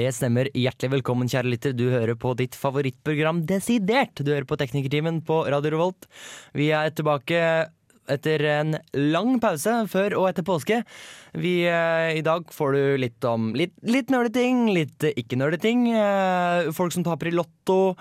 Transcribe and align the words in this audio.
Det 0.00 0.08
stemmer. 0.16 0.48
Hjertelig 0.56 0.94
velkommen, 0.94 1.28
kjære 1.28 1.50
lytter. 1.52 1.72
Du 1.76 1.90
hører 1.92 2.16
på 2.16 2.32
ditt 2.38 2.54
favorittprogram 2.56 3.42
Desidert. 3.48 4.22
Du 4.24 4.30
hører 4.32 4.46
på 4.48 4.56
Teknikertimen 4.56 5.18
på 5.26 5.42
Radio 5.52 5.74
Revolt. 5.74 6.06
Vi 6.56 6.70
er 6.72 6.94
tilbake 6.96 7.42
etter 8.10 8.44
en 8.48 8.78
lang 8.96 9.36
pause 9.42 9.74
før 9.92 10.16
og 10.22 10.30
etter 10.30 10.46
påske. 10.46 10.80
Vi, 11.36 11.66
eh, 11.68 12.16
I 12.16 12.24
dag 12.24 12.48
får 12.48 12.72
du 12.72 12.96
litt 13.02 13.28
om 13.28 13.52
litt, 13.52 13.74
litt 13.84 14.08
nerdeting, 14.08 14.72
litt 14.72 15.04
eh, 15.04 15.12
ikke-nerdeting. 15.20 15.92
Eh, 15.92 16.72
folk 16.72 16.96
som 16.96 17.04
taper 17.04 17.28
i 17.28 17.36
Lotto. 17.36 17.94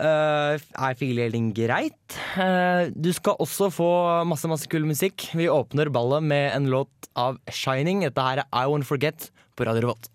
Uh, 0.00 0.54
er 0.56 0.94
feeling 0.94 1.50
greit. 1.52 2.20
Eh, 2.38 2.92
du 2.94 3.10
skal 3.12 3.40
også 3.42 3.72
få 3.74 3.90
masse 4.28 4.48
masse 4.48 4.68
kul 4.70 4.86
musikk. 4.86 5.30
Vi 5.34 5.48
åpner 5.50 5.90
ballet 5.90 6.22
med 6.22 6.52
en 6.54 6.70
låt 6.70 7.10
av 7.16 7.40
Shining. 7.50 8.04
Dette 8.06 8.28
her 8.28 8.44
er 8.44 8.48
I 8.52 8.68
Won't 8.70 8.88
Forget 8.88 9.30
på 9.56 9.66
Radio 9.66 9.88
Revolt. 9.88 10.08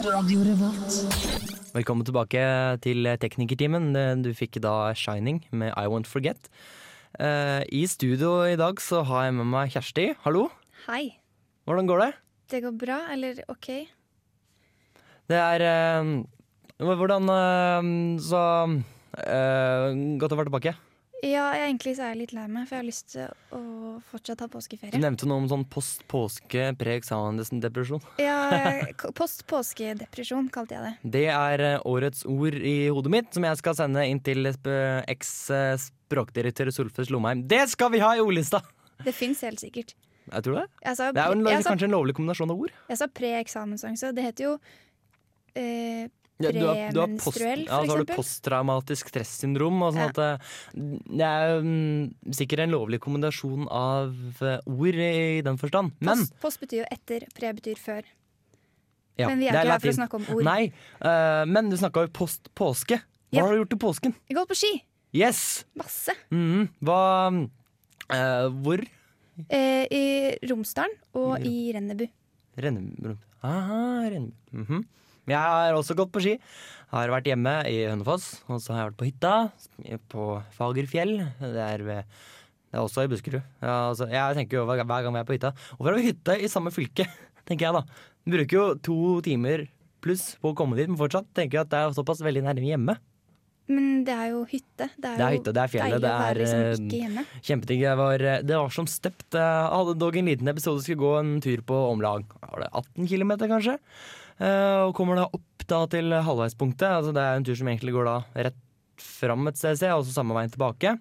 Velkommen 0.00 2.00
tilbake 2.08 2.40
til 2.80 3.04
Teknikertimen. 3.20 3.92
Du 4.24 4.30
fikk 4.32 4.56
da 4.64 4.96
Shining 4.96 5.42
med 5.52 5.76
I 5.76 5.84
Won't 5.92 6.08
Forget. 6.08 6.48
Eh, 7.20 7.60
I 7.68 7.84
studio 7.84 8.48
i 8.48 8.56
dag 8.56 8.80
så 8.80 9.04
har 9.04 9.26
jeg 9.26 9.34
med 9.36 9.44
meg 9.52 9.68
Kjersti. 9.74 10.16
Hallo. 10.24 10.46
Hei. 10.86 11.20
Hvordan 11.68 11.84
går 11.90 12.00
det? 12.00 12.16
Det 12.48 12.62
går 12.64 12.72
bra, 12.80 13.12
eller 13.12 13.44
OK? 13.52 13.68
Det 15.28 15.36
er 15.36 15.60
eh, 15.68 16.24
Hvordan 16.80 17.28
eh, 17.36 17.84
Så 18.24 18.40
eh, 19.20 19.84
Godt 20.16 20.32
å 20.32 20.40
være 20.40 20.48
tilbake. 20.48 20.72
Ja, 21.22 21.50
jeg, 21.52 21.66
egentlig 21.74 21.92
så 21.98 22.04
er 22.06 22.12
jeg 22.14 22.18
litt 22.22 22.30
lei 22.32 22.46
meg, 22.48 22.64
for 22.68 22.76
jeg 22.78 22.80
har 22.80 22.86
lyst 22.88 23.10
til 23.12 23.26
å 23.52 23.60
fortsatt 24.08 24.40
ha 24.40 24.46
Du 24.48 24.98
nevnte 25.02 25.26
noe 25.28 25.42
om 25.42 25.48
sånn 25.50 25.64
post-påske, 25.68 26.70
pre-eksamensdepresjon. 26.80 28.00
Ja, 28.22 28.38
k- 29.00 29.10
post-påskedepresjon 29.18 30.48
kalte 30.54 30.78
jeg 30.78 30.82
det. 30.86 31.10
Det 31.18 31.24
er 31.34 31.64
eh, 31.66 31.80
årets 31.84 32.24
ord 32.24 32.54
i 32.56 32.76
hodet 32.88 33.12
mitt, 33.12 33.28
som 33.36 33.44
jeg 33.44 33.60
skal 33.60 33.76
sende 33.82 34.06
inn 34.08 34.22
til 34.24 34.48
sp- 34.48 35.04
eks-språkdirektør 35.12 36.70
Solfes 36.72 37.10
Lomheim. 37.12 37.44
Det 37.48 37.66
skal 37.74 37.92
vi 37.92 38.00
ha 38.04 38.14
i 38.16 38.22
ordlista! 38.24 38.62
Det 39.04 39.12
fins 39.16 39.40
helt 39.46 39.60
sikkert. 39.62 39.94
Jeg 40.30 40.44
tror 40.44 40.58
det. 40.60 40.66
Jeg 40.84 40.96
sa, 40.98 41.06
Det 41.16 41.20
er 41.22 41.30
jo 41.32 41.36
en, 41.38 41.46
jeg 41.48 41.62
sa, 41.64 41.70
kanskje 41.72 41.86
en 41.88 41.94
lovlig 41.96 42.12
kombinasjon 42.18 42.50
av 42.52 42.58
ord. 42.66 42.72
jeg 42.90 42.98
sa 43.00 43.06
pre-eksamensangst, 43.08 44.10
det 44.16 44.24
heter 44.26 44.44
jo 44.44 44.50
eh, 45.58 46.04
Ja, 46.40 46.50
du 46.52 46.60
har, 46.64 46.78
du 46.94 47.00
har 47.02 47.10
post, 47.20 47.40
ja, 47.40 47.80
så 47.84 47.90
har 47.90 47.98
du 48.00 48.08
posttraumatisk 48.14 49.10
stressyndrom. 49.12 49.82
Og 49.84 49.92
sånn 49.92 50.06
Ja. 50.06 50.08
at 50.08 50.40
det, 50.72 51.26
er 51.26 51.58
um, 51.60 52.14
sikkert 52.32 52.62
en 52.64 52.72
lovlig 52.72 53.00
kombinasjon 53.04 53.66
av 53.68 54.14
eh, 54.40 54.58
ord 54.66 54.94
i 55.04 55.42
den 55.44 55.58
forstand. 55.60 55.92
Men 56.00 56.22
post, 56.24 56.34
post 56.40 56.60
betyr 56.64 56.80
jo 56.82 56.86
etter, 56.90 57.26
pre 57.36 57.52
betyr 57.58 57.76
før. 57.78 58.02
ja, 59.20 59.28
Men 59.28 59.38
vi 59.42 59.48
er, 59.50 59.54
er 59.58 59.64
ikke 59.66 59.72
her 59.76 59.80
for 59.84 59.92
å 59.92 59.98
snakke 60.00 60.16
om 60.16 60.28
ord. 60.36 60.44
Nei, 60.48 60.72
uh, 61.04 61.44
men 61.46 61.68
du 61.68 61.76
snakka 61.76 62.06
jo 62.06 62.12
post-påske. 62.22 63.00
Hva 63.30 63.36
Ja. 63.36 63.44
har 63.46 63.52
du 63.52 63.60
gjort 63.62 63.74
i 63.76 63.80
påsken? 63.84 64.14
Jeg 64.28 64.36
har 64.36 64.40
gått 64.46 64.54
på 64.54 64.60
ski! 64.62 64.72
Yes! 65.12 65.64
Masse. 65.76 66.14
Mhm. 66.30 66.68
Hva 66.82 67.00
uh, 67.30 68.48
Hvor? 68.62 68.80
Uh, 69.50 69.84
I 69.90 70.38
Romsdalen 70.48 70.96
og 71.14 71.36
Ja. 71.38 71.44
i 71.50 71.72
Rennebu. 71.76 72.08
Rennebu. 72.56 73.16
Aha, 73.42 74.08
Rennebu. 74.10 74.34
Mhm. 74.52 74.86
Jeg 75.30 75.38
har 75.38 75.78
også 75.78 75.96
gått 75.98 76.12
på 76.14 76.22
ski. 76.24 76.36
Har 76.90 77.12
vært 77.12 77.28
hjemme 77.30 77.54
i 77.70 77.84
Hønefoss, 77.86 78.40
og 78.50 78.58
så 78.62 78.74
har 78.74 78.82
jeg 78.82 78.90
vært 78.90 79.00
på 79.00 79.08
hytta 79.08 79.98
på 80.10 80.28
Fagerfjell. 80.56 81.12
Det 81.38 81.64
er, 81.64 81.84
ved, 81.86 82.22
det 82.66 82.78
er 82.78 82.82
også 82.82 83.06
i 83.06 83.10
Buskerud. 83.12 83.42
Ja, 83.62 83.74
altså, 83.92 84.08
jeg 84.10 84.38
tenker 84.40 84.58
jo 84.60 84.64
hver, 84.66 84.82
hver 84.82 85.06
gang 85.06 85.14
vi 85.14 85.22
er 85.22 85.28
på 85.28 85.36
hytta 85.36 85.52
Hvorfor 85.76 85.92
har 85.92 86.00
vi 86.00 86.08
hytte 86.10 86.34
i 86.40 86.50
samme 86.50 86.74
fylke? 86.74 87.06
tenker 87.48 87.68
jeg 87.68 87.78
da. 87.78 87.84
Vi 88.26 88.34
bruker 88.34 88.58
jo 88.58 88.64
to 88.82 88.98
timer 89.26 89.68
pluss 90.02 90.32
på 90.40 90.50
å 90.50 90.56
komme 90.58 90.78
dit, 90.78 90.90
men 90.90 90.98
fortsatt 90.98 91.30
tenker 91.36 91.60
jeg 91.60 91.68
at 91.68 91.72
det 91.72 91.80
er 91.84 91.96
såpass 91.96 92.24
veldig 92.24 92.42
nærme 92.48 92.68
hjemme. 92.72 92.98
Men 93.70 94.00
det 94.06 94.14
er 94.16 94.30
jo 94.32 94.40
hytte. 94.50 94.88
Det 94.96 95.06
er, 95.06 95.16
Det 95.20 95.24
er 95.24 95.34
hytte, 95.36 95.52
det 95.54 95.62
er 95.62 95.70
fjellet, 95.70 96.02
det 96.02 96.10
er, 96.10 96.40
liksom 96.40 96.88
eh. 96.90 97.34
Kjempedigg. 97.46 97.84
Jeg 97.84 97.98
var, 98.00 98.24
det 98.48 98.56
var 98.56 98.72
som 98.74 98.88
støpt. 98.90 99.28
Jeg 99.36 99.68
hadde 99.76 99.94
dog 100.00 100.16
en 100.18 100.30
liten 100.30 100.50
episode 100.50 100.82
skulle 100.82 101.02
gå 101.04 101.12
en 101.20 101.36
tur 101.44 101.62
på 101.66 101.78
om 101.92 102.02
lag 102.02 102.24
var 102.42 102.64
det 102.64 102.70
18 102.72 103.06
km, 103.12 103.36
kanskje. 103.44 103.76
Eh, 104.40 104.80
Og 104.88 104.94
kommer 104.96 105.20
da 105.20 105.28
opp 105.28 105.66
da 105.70 105.84
til 105.92 106.10
halvveispunktet. 106.10 106.88
Altså 106.88 107.12
det 107.14 107.22
er 107.22 107.38
en 107.38 107.46
tur 107.46 107.58
som 107.58 107.68
egentlig 107.70 107.94
går 107.94 108.08
da 108.08 108.16
rett 108.48 108.58
fram 109.00 109.46
et 109.48 109.56
sted, 109.56 109.84
og 109.94 110.04
så 110.04 110.12
samme 110.16 110.36
veien 110.36 110.50
tilbake. 110.52 110.96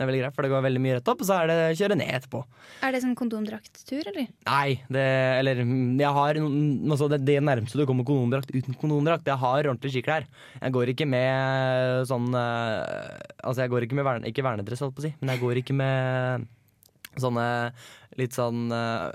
Det 0.00 0.04
er 0.06 0.08
veldig 0.08 0.20
greit, 0.22 0.34
for 0.36 0.46
det 0.46 0.50
går 0.52 0.62
veldig 0.64 0.80
mye 0.80 0.94
rett 0.96 1.08
opp, 1.12 1.20
og 1.20 1.28
så 1.28 1.36
er 1.42 1.50
det 1.50 1.56
kjøre 1.76 1.96
ned 2.00 2.08
etterpå. 2.16 2.38
Er 2.86 2.94
det 2.94 3.02
sånn 3.02 3.16
kondomdrakttur, 3.18 4.06
eller? 4.08 4.30
Nei, 4.48 4.78
det 4.88 5.02
Eller 5.42 5.60
jeg 5.60 6.12
har 6.16 6.38
altså 6.40 7.08
det, 7.12 7.18
det 7.28 7.36
nærmeste 7.44 7.76
du 7.76 7.84
kommer 7.88 8.06
kondomdrakt 8.08 8.52
uten 8.54 8.78
kondomdrakt. 8.80 9.28
Jeg 9.28 9.36
har 9.42 9.60
ordentlige 9.66 9.98
skiklær. 9.98 10.24
Jeg 10.56 10.72
går 10.76 10.94
ikke 10.94 11.08
med 11.10 12.06
sånn 12.08 12.30
eh, 12.32 13.20
Altså, 13.44 13.60
jeg 13.66 13.74
går 13.74 13.84
ikke 13.84 13.98
med 14.00 14.08
verne, 14.08 14.32
ikke 14.32 14.46
vernedress, 14.46 14.80
holdt 14.86 14.96
på 14.96 15.04
å 15.04 15.08
si, 15.08 15.12
men 15.20 15.34
jeg 15.34 15.42
går 15.44 15.60
ikke 15.60 15.76
med 15.76 16.48
sånne 17.20 17.46
litt 18.20 18.36
sånn 18.36 18.70
uh, 18.72 19.10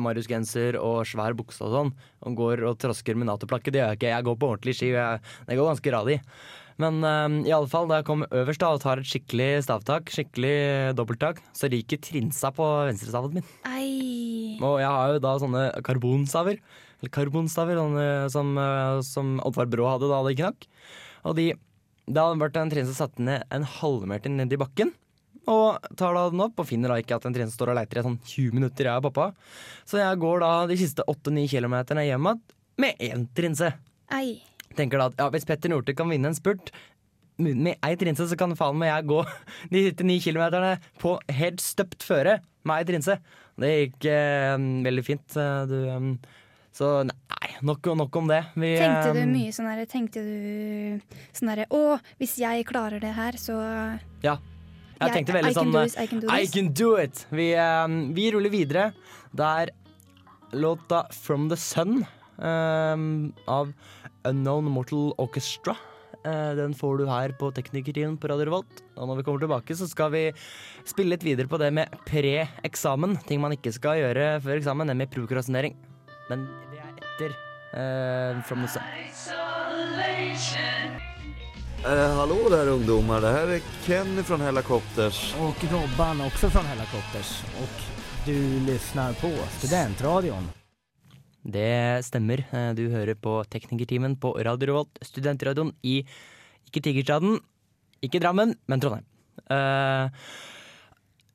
Marius-genser 0.00 0.78
og 0.80 1.02
svær 1.08 1.36
bukse 1.38 1.64
og 1.66 1.74
sånn. 1.74 1.94
Og 2.26 2.38
går 2.38 2.64
og 2.70 2.78
trasker 2.82 3.18
med 3.18 3.30
Nato-plakket. 3.30 3.74
Det 3.74 3.82
gjør 3.82 3.92
jeg 3.92 4.00
ikke. 4.00 4.12
Jeg 4.14 4.28
går 4.28 4.38
på 4.40 4.52
ordentlig 4.52 4.76
ski. 4.78 4.92
Jeg, 4.94 5.24
det 5.48 5.58
går 5.58 5.72
ganske 5.72 5.94
radig. 5.96 6.20
Men 6.82 7.00
uh, 7.00 7.32
i 7.48 7.52
alle 7.56 7.70
fall, 7.72 7.88
da 7.88 8.00
jeg 8.00 8.08
kom 8.08 8.24
øverst 8.26 8.60
da 8.60 8.72
og 8.76 8.82
tar 8.82 9.00
et 9.00 9.08
skikkelig 9.08 9.62
stavtak, 9.64 10.10
skikkelig 10.12 10.96
dobbelttak, 10.98 11.40
så 11.56 11.70
ryker 11.72 12.00
trinsa 12.04 12.50
på 12.56 12.66
venstrestaven 12.90 13.38
min. 13.38 13.46
Ei. 13.70 14.58
Og 14.60 14.80
jeg 14.82 14.90
har 14.92 15.14
jo 15.14 15.22
da 15.24 15.36
sånne 15.40 15.64
karbonstaver. 15.86 16.60
Eller 17.00 17.12
karbonstaver 17.12 17.80
sånne, 17.80 18.06
som, 18.32 18.52
eh, 18.60 19.00
som 19.04 19.36
Oddvar 19.44 19.68
Brå 19.72 19.88
hadde 19.88 20.12
da 20.12 20.20
det 20.26 20.36
knakk. 20.40 20.68
Og 21.28 21.36
de, 21.38 21.50
det 22.06 22.22
hadde 22.22 22.40
vært 22.40 22.60
en 22.60 22.72
trinse 22.72 22.96
satt 22.96 23.18
ned 23.20 23.44
en 23.52 23.66
halvmeter 23.78 24.32
ned 24.32 24.52
i 24.52 24.60
bakken. 24.60 24.92
Og 25.46 25.78
tar 25.98 26.16
da 26.16 26.24
den 26.32 26.42
opp 26.42 26.58
og 26.58 26.66
finner 26.66 26.90
da 26.90 26.98
ikke 26.98 27.18
at 27.20 27.26
en 27.28 27.34
trinse 27.36 27.54
står 27.54 27.70
og 27.70 27.78
leiter 27.78 28.00
i 28.00 28.04
sånn 28.06 28.18
20 28.18 28.56
minutter, 28.56 28.88
jeg 28.88 28.98
og 28.98 29.06
pappa. 29.08 29.28
Så 29.86 30.00
jeg 30.00 30.18
går 30.22 30.42
da 30.42 30.50
de 30.66 30.78
siste 30.80 31.04
8-9 31.06 31.46
kilometerne 31.52 32.02
hjem 32.08 32.26
igjen 32.32 32.42
med 32.82 33.00
én 33.06 33.26
trinse. 33.36 33.70
Ei. 34.12 34.40
Tenker 34.76 35.00
da 35.00 35.06
at 35.12 35.20
ja, 35.22 35.28
hvis 35.32 35.46
Petter 35.48 35.70
Northug 35.72 35.96
kan 35.96 36.10
vinne 36.10 36.28
en 36.32 36.36
spurt 36.36 36.72
med 37.38 37.76
ei 37.84 37.94
trinse, 38.00 38.26
så 38.28 38.36
kan 38.38 38.54
faen 38.56 38.78
meg 38.80 38.90
jeg 38.90 39.06
gå 39.10 39.20
de 39.72 39.84
siste 39.86 40.06
ni 40.08 40.18
kilometerne 40.24 40.76
på 41.02 41.14
helt 41.38 41.62
støpt 41.64 42.04
føre 42.06 42.40
med 42.66 42.80
ei 42.82 42.88
trinse. 42.90 43.18
Det 43.56 43.70
gikk 43.72 44.08
eh, 44.12 44.56
veldig 44.84 45.04
fint. 45.06 45.36
eh, 45.40 45.62
Du, 45.70 45.76
um, 45.94 46.10
så 46.76 46.90
nei, 47.08 47.52
nok, 47.64 47.86
nok 47.96 48.18
om 48.20 48.26
det. 48.28 48.42
Vi, 48.58 48.74
Tenkte 48.76 49.14
du 49.16 49.22
eh, 49.22 49.30
mye 49.30 49.54
sånn 49.54 49.70
herre 49.70 49.86
Tenkte 49.88 50.20
du 50.26 51.16
sånn 51.32 51.48
herre 51.54 51.64
Å, 51.72 51.96
hvis 52.20 52.34
jeg 52.42 52.66
klarer 52.68 53.00
det 53.00 53.14
her, 53.16 53.38
så 53.40 53.56
Ja. 54.26 54.36
Jeg 54.96 55.12
tenkte 55.12 55.36
veldig 55.36 55.50
I 55.50 55.54
can 55.54 55.60
sånn 55.60 55.72
do 55.74 55.80
eh, 55.80 55.88
this, 55.88 55.96
I 55.96 56.06
can 56.10 56.22
do 56.22 56.30
I 56.32 56.46
can 56.52 56.70
do 56.72 56.92
it! 57.00 57.26
Vi, 57.30 57.50
eh, 57.52 57.96
vi 58.16 58.30
ruller 58.34 58.52
videre. 58.52 58.86
Det 59.36 59.50
er 59.64 59.74
låta 60.56 61.04
From 61.12 61.50
the 61.52 61.58
Sun 61.60 62.00
eh, 62.02 63.04
av 63.58 63.74
Unknown 64.26 64.72
Mortal 64.72 65.12
Orchestra. 65.18 65.76
Eh, 66.26 66.54
den 66.58 66.74
får 66.74 66.98
du 66.98 67.06
her 67.06 67.34
på 67.38 67.50
Teknikerteam 67.54 68.16
på 68.18 68.28
Radio 68.30 68.48
Revolt. 68.48 68.82
Og 68.96 69.08
når 69.08 69.20
vi 69.20 69.26
kommer 69.26 69.44
tilbake, 69.44 69.76
så 69.78 69.86
skal 69.90 70.10
vi 70.14 70.24
spille 70.84 71.14
litt 71.14 71.26
videre 71.26 71.50
på 71.50 71.60
det 71.62 71.70
med 71.76 71.92
pre-eksamen. 72.08 73.18
Ting 73.28 73.42
man 73.42 73.54
ikke 73.54 73.74
skal 73.74 74.00
gjøre 74.00 74.40
før 74.42 74.58
eksamen, 74.58 74.90
nemlig 74.90 75.10
prokrastinering. 75.14 75.76
Men 76.30 76.48
det 76.72 76.80
er 76.82 76.94
etter 77.04 77.36
uh, 77.76 78.42
From 78.48 78.64
the 78.64 78.70
Sun. 78.74 78.82
Eh, 81.84 82.14
hallå 82.14 82.48
där 82.50 82.68
ungdomar, 82.68 83.20
det 83.20 83.30
här 83.30 83.48
är 83.48 83.60
Kenny 83.86 84.22
från 84.22 84.40
Hellacopters. 84.40 85.34
Och 85.34 85.64
Robban 85.72 86.20
också 86.20 86.50
från 86.50 86.64
Hellacopters. 86.64 87.42
Och 87.62 87.82
du 88.26 88.60
lyssnar 88.60 89.12
på 89.12 89.30
Studentradion. 89.58 90.48
Det 91.42 92.04
stemmer. 92.06 92.44
Eh, 92.50 92.74
Du 92.74 92.88
hører 92.88 93.14
på 93.14 93.44
Teknikertimen 93.44 94.16
på 94.20 94.32
Radio 94.32 94.66
Revolt, 94.66 94.98
studentradioen 95.02 95.74
i 95.82 96.06
ikke 96.66 96.82
Tigerstaden, 96.82 97.38
ikke 98.02 98.20
Drammen, 98.20 98.56
men 98.66 98.80
Trondheim. 98.80 99.04
Uh, 99.50 100.10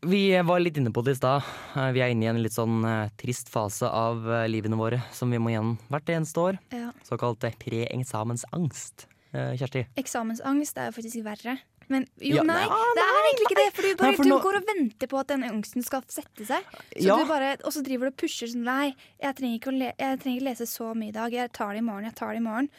vi 0.01 0.41
var 0.41 0.59
litt 0.59 0.77
inne 0.77 0.91
på 0.91 1.03
det 1.05 1.11
i 1.11 1.19
stad. 1.21 1.45
Eh, 1.75 1.91
vi 1.95 2.01
er 2.01 2.11
inne 2.11 2.25
i 2.25 2.31
en 2.33 2.41
litt 2.43 2.57
sånn 2.57 2.81
trist 3.21 3.49
fase 3.53 3.87
av 3.87 4.25
livene 4.49 4.75
våre 4.75 5.03
som 5.13 5.31
vi 5.31 5.39
må 5.39 5.53
gjennom 5.53 5.77
hvert 5.87 6.09
eneste 6.09 6.43
år. 6.43 6.59
Ja. 6.73 6.91
Såkalt 7.07 7.45
pre-eksamensangst. 7.61 9.07
Eh, 9.33 9.53
Kjersti? 9.59 9.85
Eksamensangst 10.01 10.77
er 10.77 10.89
jo 10.91 10.95
faktisk 10.97 11.23
verre. 11.23 11.59
Men 11.91 12.05
jo, 12.23 12.37
Ja, 12.37 12.43
nei, 12.47 12.61
nei, 12.63 12.91
det 12.95 13.03
er 13.03 13.25
egentlig 13.27 13.45
ikke 13.49 13.55
det. 13.59 13.73
For 13.75 13.81
du, 13.83 13.95
bare, 13.99 14.07
Nei, 14.11 14.15
for 14.15 14.23
du 14.23 14.29
nå- 14.29 14.41
går 14.43 14.57
og 14.61 14.67
venter 14.69 15.07
på 15.11 15.19
at 15.19 15.27
den 15.27 15.43
angsten 15.43 15.83
skal 15.83 16.03
sette 16.07 16.45
seg. 16.47 16.63
Så 16.95 17.03
Ja. 17.03 17.17
du 17.17 17.25
bare, 17.27 17.57
og 17.65 17.71
så 17.75 17.83
driver 17.83 18.07
du 18.07 18.11
og 18.13 18.17
pusher 18.17 18.47
sånn 18.47 18.63
Nei, 18.63 18.95
jeg 19.21 19.35
trenger, 19.35 19.59
ikke 19.59 19.71
å 19.73 19.77
le 19.77 19.93
jeg 19.99 20.19
trenger 20.21 20.37
ikke 20.39 20.47
lese 20.49 20.67
så 20.71 20.93
mye 20.95 21.09
i 21.09 21.11
dag. 21.11 21.31
Jeg 21.33 21.51
tar 21.51 21.73
det 21.73 21.79
i 21.79 21.87
morgen. 21.87 22.05
jeg 22.05 22.15
tar 22.15 22.31
det 22.31 22.37
i 22.37 22.45
morgen 22.47 22.69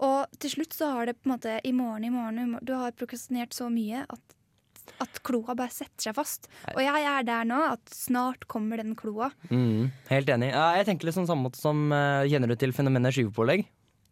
Og 0.00 0.26
til 0.38 0.50
slutt 0.50 0.72
så 0.72 0.92
har 0.92 1.06
det 1.06 1.16
på 1.22 1.26
en 1.30 1.36
måte 1.38 1.60
i 1.64 1.72
morgen, 1.72 2.04
i 2.04 2.10
morgen, 2.10 2.58
Du 2.64 2.72
har 2.72 2.90
prokrastinert 2.92 3.52
så 3.52 3.68
mye 3.70 4.04
at 4.08 4.20
at 5.00 5.22
kloa 5.24 5.54
bare 5.56 5.70
setter 5.72 6.12
seg 6.12 6.14
fast. 6.14 6.46
Og 6.76 6.76
jeg 6.76 7.04
er 7.08 7.22
der 7.24 7.44
nå 7.44 7.56
at 7.72 7.80
snart 7.86 8.46
kommer 8.46 8.76
den 8.76 8.94
kloa. 8.94 9.30
Mm, 9.50 9.90
helt 10.10 10.26
enig. 10.28 10.50
Ja, 10.52 10.74
jeg 10.76 10.84
tenker 10.86 11.04
litt 11.06 11.14
sånn 11.16 11.26
samme 11.26 11.48
måte 11.48 11.56
som 11.56 11.90
uh, 11.90 12.22
Kjenner 12.28 12.48
du 12.48 12.54
til 12.54 12.70
fenomenet 12.70 13.12
skyvepålegg? 13.16 13.64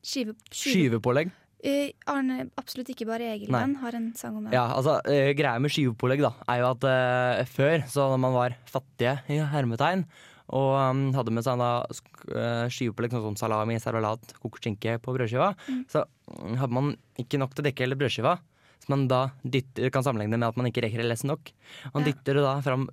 Skive, 0.02 0.34
skive. 0.50 0.98
Skyvepålegg. 0.98 1.30
Eh, 1.62 1.92
Arne, 2.10 2.48
absolutt 2.58 2.88
ikke 2.90 3.06
bare 3.06 3.28
Egelmann, 3.36 3.76
har 3.78 3.94
en 3.94 4.08
sang 4.18 4.34
om 4.40 4.48
det. 4.48 4.54
Ja, 4.56 4.64
altså, 4.74 4.96
uh, 5.06 5.30
greia 5.38 5.60
med 5.62 5.70
skivepålegg 5.70 6.24
da, 6.24 6.32
er 6.50 6.58
jo 6.58 6.70
at 6.72 6.86
uh, 6.88 7.42
før, 7.46 7.84
så 7.86 8.08
da 8.10 8.16
man 8.18 8.34
var 8.34 8.56
fattige 8.66 9.12
i 9.30 9.38
hermetegn, 9.52 10.02
og 10.52 10.72
um, 10.74 11.02
hadde 11.14 11.32
med 11.32 11.46
seg 11.46 11.62
da 11.62 11.68
skivepålegg, 12.66 13.14
sånn 13.14 13.28
som 13.30 13.38
salami, 13.44 13.78
servalat, 13.80 14.34
kokt 14.42 14.66
skinke 14.66 14.96
på 15.02 15.14
brødskiva, 15.14 15.52
så 15.90 16.02
mm, 16.02 16.56
hadde 16.60 16.76
man 16.76 16.90
ikke 17.22 17.38
nok 17.40 17.54
til 17.54 17.62
å 17.62 17.68
dekke 17.68 17.86
hele 17.86 17.98
brødskiva. 18.00 18.34
Så 18.82 18.90
man 18.90 19.06
da 19.06 19.22
dytter, 19.46 19.86
kan 19.94 20.02
sammenligne 20.02 20.34
med 20.34 20.48
at 20.48 20.58
man 20.58 20.66
ikke 20.66 20.82
rekker 20.82 21.04
å 21.04 21.06
lese 21.06 21.30
nok. 21.30 21.52
Man 21.94 22.02
Ja. 22.02 22.10
dytter 22.10 22.40
det 22.40 22.42
da 22.42 22.56
fram, 22.66 22.88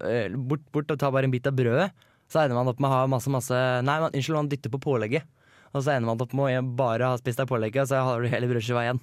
bort, 0.45 0.61
bort 0.71 0.93
og 0.93 1.01
tar 1.01 1.09
bare 1.15 1.25
en 1.25 1.33
bit 1.33 1.49
av 1.49 1.57
brødet. 1.57 1.89
Så 2.29 2.43
ender 2.43 2.53
man 2.53 2.69
opp 2.69 2.77
med 2.77 2.91
å 2.91 2.93
ha 2.93 3.07
masse, 3.09 3.31
masse 3.33 3.57
Nei, 3.81 3.97
man, 4.05 4.13
unnskyld, 4.13 4.37
man 4.37 4.51
dytter 4.51 4.69
på 4.69 4.81
pålegget. 4.85 5.25
Og 5.73 5.83
så 5.83 5.93
ender 5.93 6.09
man 6.09 6.21
opp 6.23 6.33
med 6.37 6.59
å 6.59 6.65
bare 6.79 7.11
ha 7.11 7.19
spist 7.19 7.41
av 7.43 7.49
pålegget, 7.49 7.89
så 7.91 8.01
har 8.05 8.21
du 8.21 8.31
hele 8.31 8.49
brødskiva 8.49 8.85
igjen. 8.87 9.01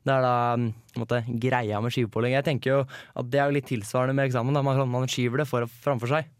Det 0.00 0.14
er 0.14 0.24
da 0.24 0.34
mm, 0.56 0.68
måte, 1.02 1.20
greia 1.42 1.80
med 1.84 1.92
skivepålegg. 1.92 2.38
Jeg 2.38 2.46
tenker 2.46 2.72
jo 2.72 2.80
at 2.88 3.30
det 3.30 3.40
er 3.42 3.52
litt 3.52 3.68
tilsvarende 3.68 4.16
med 4.16 4.30
eksamen. 4.30 4.56
Da. 4.56 4.62
Man, 4.64 4.80
man 4.88 5.08
skyver 5.10 5.42
det 5.42 5.48
for, 5.50 5.68
framfor 5.84 6.14
seg. 6.14 6.30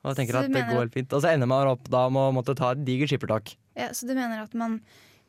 Og 0.00 0.16
tenker 0.16 0.38
Så 0.38 0.44
at 0.46 0.54
det 0.54 0.64
går 0.70 0.84
helt 0.84 0.94
fint. 0.96 1.12
Og 1.12 1.22
så 1.24 1.34
ender 1.34 1.50
man 1.50 1.68
opp 1.74 1.90
da 1.92 2.06
med 2.12 2.30
å 2.30 2.34
måtte 2.38 2.54
ta 2.56 2.72
et 2.72 2.84
digert 2.86 3.12
skippertak. 3.12 3.52
Ja, 3.76 3.90
så 3.96 4.08
du 4.08 4.14
mener 4.14 4.44
at 4.46 4.54
man 4.56 4.78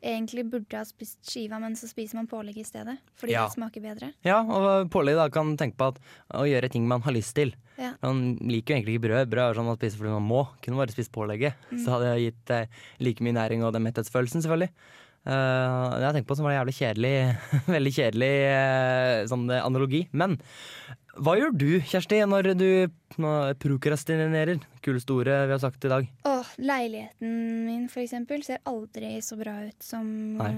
egentlig 0.01 0.45
burde 0.49 0.77
ha 0.77 0.83
spist 0.87 1.19
skiva, 1.29 1.59
men 1.61 1.75
så 1.77 1.87
spiser 1.89 2.17
man 2.17 2.27
pålegg 2.27 2.57
i 2.57 2.65
stedet? 2.65 2.97
Fordi 3.19 3.33
Ja. 3.35 3.45
det 3.47 3.53
smaker 3.55 3.81
bedre? 3.81 4.13
Ja, 4.25 4.41
og 4.41 4.89
pålegg 4.89 5.15
da 5.15 5.29
kan 5.29 5.55
tenke 5.57 5.77
på 5.77 5.87
at 5.93 5.99
å 6.33 6.45
gjøre 6.47 6.71
ting 6.71 6.87
man 6.87 7.01
har 7.01 7.13
lyst 7.13 7.35
til. 7.35 7.53
Ja. 7.77 7.93
Man 8.01 8.37
liker 8.37 8.73
jo 8.73 8.77
egentlig 8.79 8.97
ikke 8.97 9.07
brød. 9.07 9.29
Brød 9.29 9.49
er 9.49 9.53
sånn 9.59 9.69
man 9.69 9.77
spiser 9.77 9.97
fordi 9.97 10.15
man 10.17 10.27
må. 10.27 10.47
Kunne 10.61 10.77
bare 10.77 10.91
spist 10.91 11.11
pålegget. 11.11 11.53
Mm. 11.71 11.85
Så 11.85 11.91
hadde 11.93 12.09
jeg 12.17 12.33
gitt 12.33 12.49
eh, 12.49 12.67
like 12.99 13.21
mye 13.21 13.33
næring 13.33 13.63
og 13.63 13.73
den 13.73 13.83
metthetsfølelsen, 13.83 14.41
selvfølgelig. 14.41 14.69
Uh, 15.21 16.01
jeg 16.01 16.15
tenker 16.15 16.29
på 16.31 16.35
som 16.35 16.47
var 16.47 16.55
en 16.55 16.65
jævlig 16.65 16.73
kjedelig 16.73 17.11
Veldig 17.75 17.91
kjedelig 17.93 18.29
uh, 18.49 19.27
sånn 19.29 19.43
eh, 19.53 19.61
analogi. 19.61 19.99
Men 20.17 20.39
hva 21.19 21.33
gjør 21.35 21.51
du, 21.59 21.69
Kjersti, 21.83 22.21
når 22.29 22.53
du 22.55 22.67
nå 23.19 23.31
prokrastinerer? 23.59 24.61
Kuleste 24.85 25.15
ordet 25.17 25.41
vi 25.49 25.55
har 25.55 25.59
sagt 25.59 25.83
i 25.83 25.91
dag. 25.91 26.07
Åh, 26.29 26.51
leiligheten 26.63 27.33
min 27.67 27.87
for 27.91 28.03
eksempel 28.03 28.45
ser 28.47 28.61
aldri 28.69 29.17
så 29.25 29.35
bra 29.39 29.57
ut 29.67 29.83
som 29.83 30.07
Nei. 30.39 30.53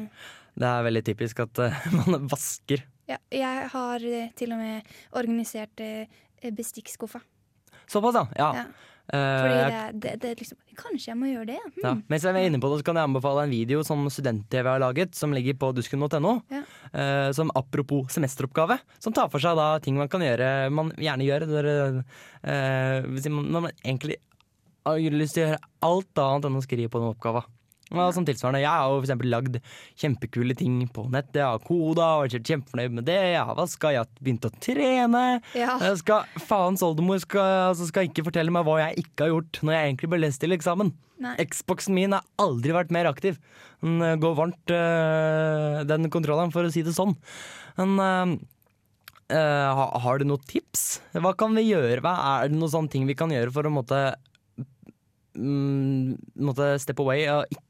Det 0.54 0.70
er 0.70 0.86
veldig 0.86 1.02
typisk 1.10 1.42
at 1.48 1.64
uh, 1.66 1.86
man 2.12 2.28
vasker. 2.30 2.86
ja, 3.10 3.18
Jeg 3.34 3.70
har 3.74 4.06
eh, 4.06 4.30
til 4.38 4.54
og 4.54 4.62
med 4.62 4.94
organisert 5.18 5.82
uh, 5.82 6.06
bestikkskuffa. 6.54 7.24
Såpass, 7.90 8.14
da. 8.14 8.28
ja. 8.38 8.50
Ja. 8.62 8.93
Eh, 9.12 9.20
Fordi 9.20 9.56
det, 9.60 9.80
det, 10.00 10.12
det 10.22 10.30
er 10.32 10.38
liksom 10.40 10.58
Kanskje 10.80 11.10
jeg 11.12 11.18
må 11.20 11.28
gjøre 11.28 11.48
det? 11.52 11.58
Hmm. 11.76 11.82
Ja. 11.84 11.92
Mens 12.10 12.24
jeg 12.24 12.34
er 12.40 12.48
inne 12.48 12.60
på 12.64 12.70
det, 12.72 12.78
så 12.80 12.86
kan 12.88 12.98
jeg 12.98 13.10
anbefale 13.10 13.44
en 13.44 13.52
video 13.54 13.84
som 13.86 14.06
Student-TV 14.10 14.70
har 14.72 14.80
laget, 14.82 15.14
som 15.20 15.36
ligger 15.36 15.58
på 15.60 15.70
dusken.no. 15.76 16.32
Ja. 16.50 16.62
Uh, 16.96 17.30
som 17.36 17.52
apropos 17.54 18.08
semesteroppgave, 18.16 18.80
som 19.04 19.14
tar 19.14 19.28
for 19.30 19.44
seg 19.44 19.60
da 19.60 19.68
ting 19.84 20.00
man 20.00 20.10
kan 20.10 20.24
gjøre, 20.24 20.48
man 20.74 20.90
gjerne 20.98 21.28
gjør 21.28 21.46
når, 21.52 21.70
uh, 22.48 23.28
man- 23.30 23.50
når 23.54 23.66
man 23.68 23.72
egentlig 23.84 24.18
har 24.88 24.98
lyst 25.14 25.36
til 25.38 25.46
å 25.46 25.52
gjøre 25.52 25.62
alt 25.92 26.24
annet 26.24 26.48
enn 26.50 26.58
å 26.60 26.64
skrive 26.66 26.90
på 26.92 27.00
den 27.04 27.12
oppgava. 27.14 27.44
Og 27.94 28.13
som 28.16 28.25
tilsvarende, 28.25 28.63
Jeg 28.63 28.72
har 28.74 28.90
jo 28.90 29.01
eksempel 29.04 29.30
lagd 29.30 29.60
kjempekule 30.01 30.56
ting 30.57 30.81
på 30.94 31.06
nettet. 31.13 31.42
Jeg 31.42 31.45
har 31.45 31.63
koda 31.63 32.10
og 32.18 32.25
vært 32.25 32.50
kjempefornøyd 32.50 32.98
med 32.98 33.06
det. 33.06 33.19
Jeg 33.36 33.45
har 33.45 33.57
vaska, 33.57 33.94
jeg 33.94 34.04
har 34.04 34.12
begynt 34.19 34.48
å 34.50 34.54
trene. 34.63 35.24
Ja. 35.57 35.78
Skal, 36.00 36.25
Faens 36.42 36.84
oldemor 36.86 37.22
skal, 37.22 37.69
altså 37.72 37.88
skal 37.90 38.10
ikke 38.10 38.25
fortelle 38.25 38.54
meg 38.54 38.66
hva 38.68 38.80
jeg 38.81 39.06
ikke 39.06 39.28
har 39.28 39.34
gjort, 39.36 39.62
når 39.62 39.78
jeg 39.78 39.92
egentlig 39.92 40.13
ble 40.13 40.24
lest 40.25 40.42
til 40.44 40.57
eksamen. 40.57 40.94
Xboxen 41.40 41.95
min 41.95 42.16
har 42.16 42.25
aldri 42.42 42.74
vært 42.75 42.92
mer 42.94 43.07
aktiv. 43.07 43.38
Den 43.84 44.01
eh, 44.04 44.18
går 44.19 44.36
varmt, 44.40 44.74
øh, 44.74 45.84
den 45.88 46.10
kontrolleren, 46.12 46.51
for 46.56 46.66
å 46.66 46.74
si 46.74 46.84
det 46.84 46.95
sånn. 46.95 47.16
Men 47.80 48.40
øh, 49.31 49.84
har 50.04 50.19
du 50.19 50.28
noen 50.28 50.48
tips? 50.50 51.01
Hva 51.16 51.34
kan 51.38 51.56
vi 51.57 51.69
gjøre? 51.69 52.01
Hva 52.04 52.16
er 52.36 52.51
det 52.51 52.60
noen 52.60 52.74
sånne 52.74 52.94
ting 52.94 53.07
vi 53.10 53.18
kan 53.19 53.31
gjøre 53.34 53.54
for 53.56 53.69
å 53.69 53.74
måtte, 53.74 54.01
mm, 55.38 56.18
måtte 56.44 56.74
step 56.84 57.00
away 57.04 57.28
og 57.31 57.48
ikke 57.54 57.69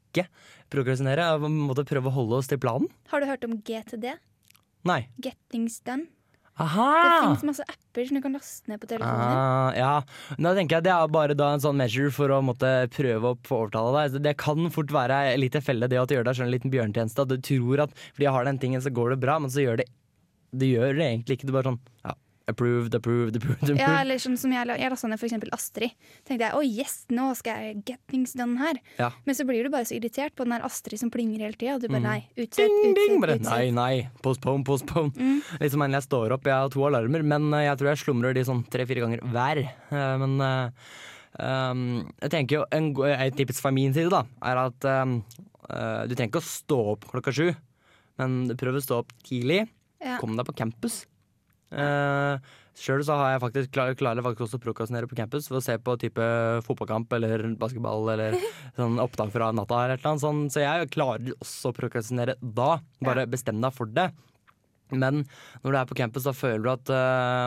prokrastinere? 0.72 1.34
og 1.34 1.48
Måtte 1.50 1.84
prøve 1.88 2.10
å 2.10 2.14
holde 2.14 2.40
oss 2.40 2.50
til 2.50 2.60
planen? 2.62 2.88
Har 3.10 3.20
du 3.20 3.26
hørt 3.26 3.44
om 3.44 3.58
GTD? 3.66 4.14
Nei. 4.84 5.06
Get 5.18 5.36
things 5.50 5.80
done. 5.80 6.06
Det 6.54 6.62
Aha! 6.62 6.86
finnes 7.24 7.42
masse 7.48 7.64
apper 7.66 8.06
som 8.06 8.14
du 8.14 8.22
kan 8.22 8.36
laste 8.36 8.70
ned 8.70 8.78
på 8.78 8.86
telefonen 8.86 9.26
din. 9.26 9.38
Ah, 9.42 9.72
ja. 9.74 10.36
Da 10.38 10.52
tenker 10.54 10.76
jeg 10.76 10.84
Det 10.86 10.92
er 10.94 11.08
bare 11.10 11.34
da 11.34 11.48
en 11.50 11.62
sånn 11.64 11.74
measure 11.80 12.12
for 12.14 12.30
å 12.30 12.38
måtte 12.46 12.68
prøve 12.94 13.32
å 13.32 13.38
få 13.42 13.64
overtale 13.64 14.04
deg. 14.04 14.20
Det 14.22 14.36
kan 14.38 14.70
fort 14.70 14.92
være 14.94 15.32
en 15.32 15.40
liten 15.42 15.64
felle, 15.66 15.88
det 15.90 15.98
at 15.98 16.08
du 16.12 16.14
gjør 16.14 16.28
deg 16.28 16.38
selv 16.38 16.46
en 16.46 16.54
liten 16.54 16.70
bjørnetjeneste. 16.70 17.26
At 17.26 17.32
du 17.32 17.42
tror 17.42 17.82
at 17.88 17.96
fordi 18.14 18.28
jeg 18.28 18.36
har 18.36 18.46
den 18.46 18.60
tingen, 18.62 18.84
så 18.84 18.92
går 18.94 19.16
det 19.16 19.18
bra, 19.26 19.40
men 19.42 19.50
så 19.50 19.64
gjør 19.66 19.82
det 19.82 19.88
Det 20.54 20.68
gjør 20.70 20.94
det 20.94 21.08
egentlig 21.08 21.34
ikke. 21.40 21.48
Det 21.48 21.50
er 21.50 21.58
bare 21.58 21.72
sånn 21.72 21.80
ja, 22.06 22.14
approved, 22.50 22.94
approved, 22.94 23.36
approved. 23.38 23.62
approved. 23.62 23.80
Ja, 23.80 24.00
eller 24.02 24.18
sånn 24.20 24.36
som 24.40 24.52
jeg, 24.52 24.66
jeg 24.68 24.90
lasta 24.92 25.08
ned 25.08 25.20
for 25.20 25.26
eksempel 25.28 25.52
Astrid. 25.56 25.94
Tenkte 26.28 26.44
jeg, 26.44 26.52
oh 26.58 26.64
yes, 26.64 27.06
nå 27.14 27.30
skal 27.38 27.62
jeg 27.64 27.78
get 27.88 28.00
things 28.10 28.34
done 28.36 28.58
her. 28.60 28.80
Ja. 28.98 29.08
Men 29.24 29.38
så 29.38 29.46
blir 29.48 29.64
du 29.64 29.70
bare 29.72 29.86
så 29.88 29.96
irritert 29.96 30.34
på 30.36 30.44
den 30.44 30.52
der 30.56 30.66
Astrid 30.66 31.00
som 31.00 31.10
plinger 31.14 31.40
hele 31.46 31.56
tida, 31.56 31.76
og 31.78 31.84
du 31.84 31.88
bare 31.88 32.02
Mm. 32.04 32.08
nei, 32.10 32.28
utsett, 32.36 32.68
Ding, 32.68 32.94
ding, 32.98 33.16
utsett, 33.22 33.40
utsett. 33.40 33.48
nei, 33.48 33.70
nei, 33.70 34.08
postpone, 34.22 34.64
postpone. 34.64 35.12
Mm. 35.16 35.40
Liksom 35.62 35.86
jeg 35.96 36.02
står 36.08 36.32
opp, 36.36 36.44
jeg 36.44 36.52
har 36.54 36.68
to 36.74 36.84
alarmer, 36.88 37.22
men 37.24 37.48
eh, 37.54 37.64
jeg 37.70 37.78
tror 37.80 37.88
jeg 37.94 38.02
slumrer 38.04 38.34
de 38.34 38.44
sånn 38.44 38.64
tre-fire 38.68 39.00
ganger 39.06 39.24
hver. 39.32 39.62
Eh, 39.64 40.16
Men 40.20 40.36
um, 41.40 41.80
jeg 42.22 42.30
tenker 42.30 42.60
jo 42.60 42.64
en, 42.74 42.90
et 43.14 43.34
tips 43.38 43.60
fra 43.64 43.72
min 43.74 43.94
side, 43.96 44.10
da, 44.12 44.24
er 44.44 44.60
at 44.66 44.84
um, 45.02 45.16
du 45.64 46.12
trenger 46.14 46.28
ikke 46.30 46.42
å 46.42 46.46
stå 46.46 46.78
opp 46.92 47.06
klokka 47.10 47.32
sju, 47.34 47.48
men 48.20 48.36
prøv 48.60 48.76
å 48.78 48.84
stå 48.84 49.00
opp 49.02 49.12
tidlig. 49.26 49.64
Ja. 50.04 50.18
Kom 50.20 50.36
deg 50.36 50.44
på 50.44 50.52
campus. 50.58 51.06
Uh, 51.74 52.38
Sjøl 52.74 53.04
så 53.06 53.14
har 53.18 53.34
jeg 53.34 53.42
faktisk 53.44 53.72
klar, 53.74 53.92
klarer 53.98 54.18
jeg 54.18 54.26
faktisk 54.26 54.44
også 54.48 54.58
å 54.58 54.62
prokrastinere 54.64 55.08
på 55.10 55.18
campus 55.18 55.46
ved 55.46 55.60
å 55.60 55.62
se 55.62 55.76
på 55.78 55.94
type 56.02 56.24
fotballkamp 56.66 57.12
eller 57.14 57.44
basketball 57.58 58.08
eller 58.16 58.34
sånn 58.78 58.98
opptak 59.02 59.30
fra 59.34 59.52
natta 59.54 59.84
eller 59.84 60.02
annet 60.02 60.24
sånn. 60.24 60.46
Så 60.50 60.64
jeg 60.64 60.90
klarer 60.94 61.36
også 61.38 61.70
å 61.70 61.76
prokrastinere 61.76 62.34
da. 62.42 62.78
Bare 63.04 63.28
bestem 63.30 63.62
deg 63.62 63.76
for 63.76 63.90
det. 63.94 64.08
Men 64.94 65.22
når 65.62 65.70
du 65.70 65.78
er 65.78 65.86
på 65.90 65.96
campus, 65.98 66.26
da 66.26 66.34
føler 66.36 66.64
du 66.64 66.72
at 66.74 66.90
uh, 66.92 67.46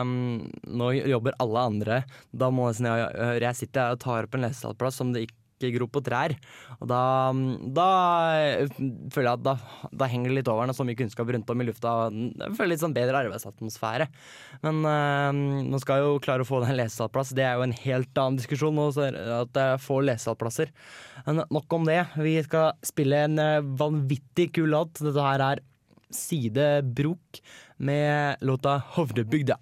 nå 0.80 0.88
jobber 0.96 1.36
alle 1.44 1.66
andre. 1.72 2.00
Da 2.32 2.48
må 2.52 2.70
jeg, 2.72 3.04
jeg 3.44 3.60
sitter 3.60 3.84
her 3.84 3.98
og 3.98 4.02
tar 4.04 4.28
opp 4.28 4.38
en 4.38 4.48
lesesalplass 4.48 5.00
som 5.00 5.12
det 5.14 5.28
ikke 5.28 5.36
gror 5.74 5.90
på 5.92 6.02
trær. 6.06 6.34
Og 6.78 6.88
da, 6.90 7.00
da 7.76 7.88
føler 9.14 9.28
jeg 9.28 9.38
at 9.40 9.44
da, 9.46 9.54
da 9.92 10.08
henger 10.10 10.30
det 10.30 10.38
litt 10.40 10.50
over 10.52 10.68
når 10.68 10.78
så 10.78 10.86
mye 10.86 10.98
kunnskap 10.98 11.30
rundt 11.34 11.50
om 11.52 11.64
i 11.64 11.68
lufta. 11.68 11.94
Jeg 12.12 12.58
føler 12.58 12.72
litt 12.74 12.84
sånn 12.84 12.96
bedre 12.96 13.22
arbeidsatmosfære. 13.24 14.08
Men 14.64 14.82
øh, 14.88 15.42
nå 15.72 15.82
skal 15.82 16.00
jeg 16.00 16.08
jo 16.08 16.22
klare 16.24 16.46
å 16.46 16.48
få 16.48 16.62
den 16.64 16.78
lesesalplass. 16.78 17.34
Det 17.36 17.46
er 17.46 17.58
jo 17.58 17.66
en 17.66 17.76
helt 17.82 18.22
annen 18.22 18.38
diskusjon 18.40 18.76
nå, 18.78 18.90
at 18.94 19.62
jeg 19.62 19.82
får 19.84 20.06
lesesalplasser. 20.12 20.74
Men 21.26 21.42
nok 21.50 21.78
om 21.78 21.88
det. 21.88 22.02
Vi 22.18 22.38
skal 22.46 22.76
spille 22.86 23.24
en 23.26 23.42
eh, 23.42 23.64
vanvittig 23.80 24.52
kul 24.56 24.70
låt. 24.76 25.02
Dette 25.02 25.24
her 25.24 25.44
er 25.52 25.64
Side 26.14 26.82
Brok 26.96 27.42
med 27.76 28.36
låta 28.40 28.82
'Hovdebygda'. 28.94 29.58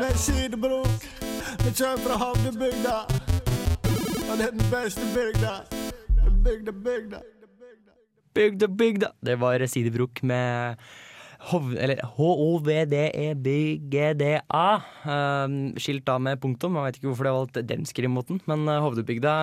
Med 0.00 0.16
sidebrok. 0.16 1.02
Vi 1.60 1.70
kjører 1.76 1.98
fra 2.00 2.14
Havnebygda. 2.22 2.92
Og 4.30 4.38
det 4.38 4.46
er 4.46 4.54
den 4.54 4.62
beste 4.72 5.04
bygda. 5.12 5.50
Bygda, 6.40 6.72
bygda. 6.72 7.18
Bygda, 8.32 8.66
bygda. 8.80 9.10
Det 9.28 9.36
var 9.42 9.60
sidebrok 9.68 10.22
med 10.24 10.80
H-O-V-D-E-B-G-D-A. 11.50 12.40
Um, 15.04 15.76
skilt 15.76 16.08
da 16.08 16.16
med 16.16 16.40
punktum. 16.40 16.80
Jeg 16.80 16.84
vet 16.86 16.96
ikke 16.96 17.10
hvorfor 17.10 17.24
det 17.28 17.32
har 17.34 17.40
valgt 17.42 17.60
den 17.68 17.84
skrivemåten, 17.84 18.40
men 18.48 18.60
uh, 18.72 18.80
Hovdebygda 18.80 19.34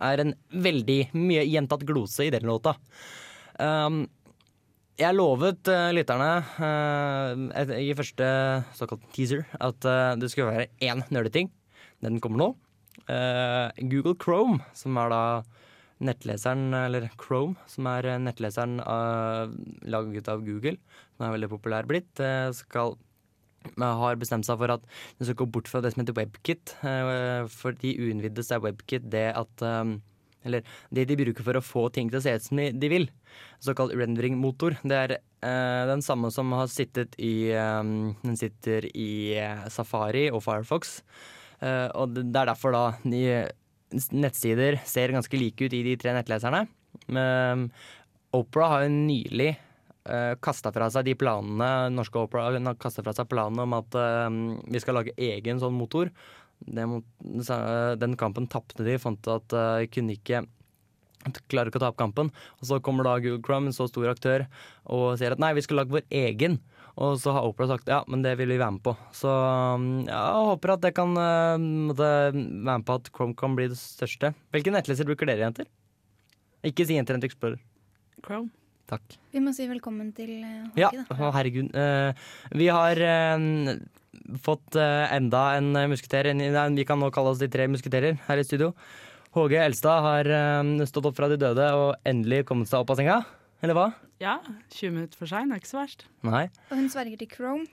er 0.00 0.16
en 0.24 0.32
veldig 0.48 1.00
mye 1.12 1.44
gjentatt 1.44 1.84
glose 1.84 2.24
i 2.24 2.32
den 2.32 2.48
låta. 2.48 2.72
Um, 3.60 4.08
jeg 4.96 5.16
lovet 5.16 5.68
uh, 5.68 5.90
lytterne 5.92 6.30
uh, 6.56 7.72
i 7.76 7.92
første 7.96 8.26
såkalt 8.78 9.04
teaser 9.12 9.44
at 9.60 9.84
uh, 9.84 10.14
det 10.16 10.30
skulle 10.32 10.48
være 10.54 10.70
én 10.84 11.02
nerdeting. 11.12 11.50
Den 12.04 12.20
kommer 12.20 12.40
nå. 12.42 12.48
Google 13.06 14.16
Chrome, 14.18 14.58
som 14.74 14.96
er 14.98 15.12
da 15.12 15.20
nettleseren, 16.02 16.72
eller 16.74 17.06
Chrome, 17.20 17.54
som 17.70 17.86
er 17.86 18.08
nettleseren 18.18 18.80
laget 19.86 20.30
av 20.32 20.42
Google, 20.42 20.74
som 21.14 21.26
er 21.28 21.36
veldig 21.36 21.50
populær 21.52 21.86
blitt, 21.86 22.18
skal 22.56 22.96
har 23.78 24.18
bestemt 24.18 24.48
seg 24.48 24.58
for 24.58 24.74
at 24.74 24.82
den 25.20 25.28
skal 25.28 25.38
gå 25.38 25.46
bort 25.54 25.70
fra 25.70 25.84
det 25.84 25.94
som 25.94 26.02
heter 26.02 26.18
WebKit. 26.18 26.74
For 27.54 27.78
de 27.78 27.94
uinnvidde 27.94 28.42
så 28.42 28.58
er 28.58 28.66
WebKit 28.66 29.06
det 29.14 29.28
at 29.38 29.66
Eller 30.46 30.66
det 30.94 31.06
de 31.10 31.18
bruker 31.18 31.46
for 31.46 31.58
å 31.58 31.64
få 31.64 31.86
ting 31.94 32.10
til 32.10 32.20
å 32.20 32.24
se 32.24 32.36
ut 32.36 32.46
som 32.46 32.62
de 32.62 32.90
vil. 32.92 33.08
Såkalt 33.64 33.94
rendering-motor. 33.98 34.78
Det 34.86 35.00
er 35.02 35.16
eh, 35.18 35.82
den 35.90 36.04
samme 36.06 36.30
som 36.34 36.54
har 36.56 36.70
sittet 36.72 37.18
i 37.18 37.50
eh, 37.50 37.82
Den 38.22 38.38
sitter 38.38 38.88
i 38.94 39.10
eh, 39.40 39.66
Safari 39.72 40.28
og 40.30 40.44
Firefox. 40.46 41.00
Eh, 41.60 41.88
og 41.98 42.16
det 42.16 42.26
er 42.30 42.52
derfor 42.54 42.74
da 42.76 42.86
de 43.04 43.22
nettsider 44.12 44.80
ser 44.86 45.14
ganske 45.14 45.38
like 45.38 45.66
ut 45.68 45.76
i 45.76 45.84
de 45.86 45.94
tre 46.00 46.16
nettleserne. 46.16 46.66
Eh, 47.10 47.68
Opera 48.36 48.72
har 48.72 48.86
jo 48.86 48.92
nylig 48.92 49.54
uh, 50.10 50.34
kasta 50.42 50.72
fra 50.74 50.88
seg 50.92 51.06
de 51.08 51.16
planene 51.18 51.90
norske 51.94 52.20
Opera 52.20 52.74
kastet 52.80 53.06
fra 53.06 53.14
seg 53.16 53.28
planene 53.30 53.66
om 53.66 53.76
at 53.78 53.96
eh, 54.00 54.40
vi 54.72 54.82
skal 54.82 55.00
lage 55.00 55.16
egen 55.16 55.62
sånn 55.62 55.76
motor. 55.76 56.10
Det 56.60 56.86
må, 56.88 57.02
den 58.00 58.16
kampen 58.18 58.48
tapte 58.50 58.86
de, 58.86 58.96
fant 59.00 59.28
at 59.30 59.56
uh, 59.56 59.84
kunne 59.92 60.16
ikke 60.16 60.44
klarer 61.50 61.70
ikke 61.70 61.80
å 61.80 61.82
ta 61.82 61.90
opp 61.90 61.98
kampen. 61.98 62.30
Og 62.60 62.68
så 62.68 62.78
kommer 62.84 63.06
da 63.06 63.18
Google 63.18 63.42
Chrome, 63.44 63.70
en 63.70 63.76
så 63.76 63.88
stor 63.90 64.08
aktør, 64.12 64.46
og 64.86 65.16
sier 65.18 65.34
at 65.34 65.42
nei, 65.42 65.52
vi 65.56 65.64
skal 65.64 65.80
lage 65.82 65.94
vår 65.94 66.06
egen. 66.14 66.60
Og 66.96 67.18
så 67.20 67.34
har 67.36 67.44
Opera 67.44 67.68
sagt 67.68 67.90
ja, 67.92 67.98
men 68.08 68.22
det 68.24 68.36
vil 68.40 68.54
vi 68.54 68.60
være 68.60 68.78
med 68.78 68.82
på. 68.86 68.94
Så 69.14 69.28
um, 69.28 69.88
ja, 70.06 70.20
jeg 70.32 70.46
håper 70.50 70.76
at 70.76 70.84
det 70.86 70.94
kan 70.96 71.12
uh, 71.18 71.56
måtte 71.60 72.06
være 72.06 72.44
med 72.62 72.86
på 72.88 73.00
at 73.00 73.10
Chrome 73.12 73.36
kan 73.36 73.56
bli 73.58 73.68
det 73.72 73.80
største. 73.80 74.32
Hvilke 74.54 74.72
nettleser 74.72 75.08
bruker 75.08 75.28
dere, 75.28 75.44
jenter? 75.44 75.68
Ikke 76.66 76.86
si 76.88 76.96
Internet 76.96 77.28
Explorer. 77.28 77.60
Chrome. 78.24 78.48
Takk. 78.86 79.16
Vi 79.34 79.42
må 79.42 79.50
si 79.54 79.66
velkommen 79.66 80.12
til 80.14 80.38
uh, 80.46 80.70
Ja, 80.78 80.92
da. 80.94 81.04
Ja, 81.10 81.30
herregud. 81.34 81.72
Eh, 81.74 82.26
vi 82.54 82.68
har 82.70 83.00
eh, 83.02 83.46
fått 84.42 84.78
eh, 84.80 85.14
enda 85.16 85.48
en 85.58 85.72
musketer. 85.90 86.28
Vi 86.32 86.86
kan 86.88 87.00
nå 87.02 87.10
kalle 87.14 87.34
oss 87.34 87.42
de 87.42 87.50
tre 87.52 87.68
musketerer 87.70 88.18
her 88.26 88.42
i 88.42 88.46
studio. 88.46 88.72
HG 89.36 89.58
Elstad 89.60 90.04
har 90.04 90.30
eh, 90.32 90.86
stått 90.88 91.10
opp 91.10 91.18
fra 91.18 91.28
de 91.32 91.40
døde 91.40 91.70
og 91.76 92.08
endelig 92.08 92.44
kommet 92.48 92.70
seg 92.70 92.82
opp 92.82 92.94
av 92.94 93.00
senga. 93.00 93.20
Eller 93.64 93.76
hva? 93.76 93.90
Ja, 94.20 94.38
20 94.72 94.94
minutter 94.94 95.20
for 95.20 95.28
sein 95.28 95.52
er 95.52 95.60
ikke 95.60 95.72
så 95.72 95.82
verst. 95.82 96.06
Nei. 96.24 96.46
Og 96.70 96.78
hun 96.80 96.88
sverger 96.92 97.20
til 97.20 97.30
Chrome. 97.32 97.66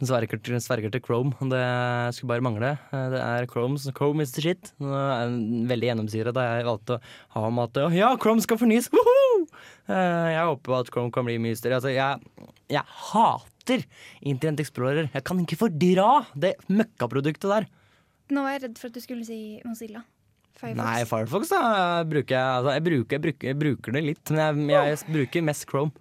Sverger 0.00 0.40
til, 0.40 0.56
sverger 0.64 0.92
til 0.94 1.02
Chrome. 1.04 1.34
Det 1.50 1.60
skulle 2.16 2.30
bare 2.32 2.44
mangle. 2.44 2.70
Eh, 2.88 3.06
Det 3.12 3.20
er 3.20 3.46
Chrome, 3.50 3.76
Chrome 3.92 4.22
is 4.24 4.32
the 4.32 4.40
shit. 4.44 4.70
Det 4.80 4.88
er 4.88 5.34
veldig 5.68 5.90
gjennomsyra 5.90 6.32
da 6.32 6.44
jeg 6.54 6.64
valgte 6.70 6.96
å 6.96 7.00
ha 7.36 7.50
med 7.52 7.76
at 7.76 7.92
ja, 7.98 8.14
Chrome 8.16 8.40
skal 8.40 8.56
fornyes! 8.62 8.88
Woohoo! 8.94 9.42
Eh, 9.92 10.30
Jeg 10.32 10.46
håper 10.48 10.78
at 10.80 10.90
Chrome 10.94 11.12
kan 11.12 11.26
bli 11.28 11.36
mye 11.42 11.58
større. 11.58 11.80
Altså, 11.82 11.92
jeg, 11.92 12.48
jeg 12.72 12.84
hater 13.10 13.84
Internet 14.22 14.64
Explorer. 14.64 15.10
Jeg 15.12 15.24
kan 15.28 15.42
ikke 15.44 15.60
fordra 15.66 16.08
det 16.34 16.54
møkkaproduktet 16.72 17.50
der. 17.52 17.68
Nå 18.30 18.46
var 18.46 18.56
jeg 18.56 18.64
redd 18.68 18.78
for 18.80 18.88
at 18.88 18.96
du 18.96 19.04
skulle 19.04 19.26
si 19.28 19.60
Mozilla. 19.68 20.00
Firefox. 20.60 20.80
Nei, 20.80 21.04
Firefox 21.08 21.48
da 21.52 21.60
bruker 22.08 22.34
jeg 22.36 22.56
Altså, 22.60 22.72
jeg 22.76 22.82
bruker, 22.84 23.14
jeg 23.16 23.22
bruker, 23.24 23.46
jeg 23.52 23.56
bruker 23.60 23.94
det 23.96 24.02
litt, 24.04 24.32
men 24.32 24.66
jeg, 24.68 24.94
jeg 24.96 25.12
bruker 25.14 25.44
mest 25.46 25.68
Chrome. 25.70 25.92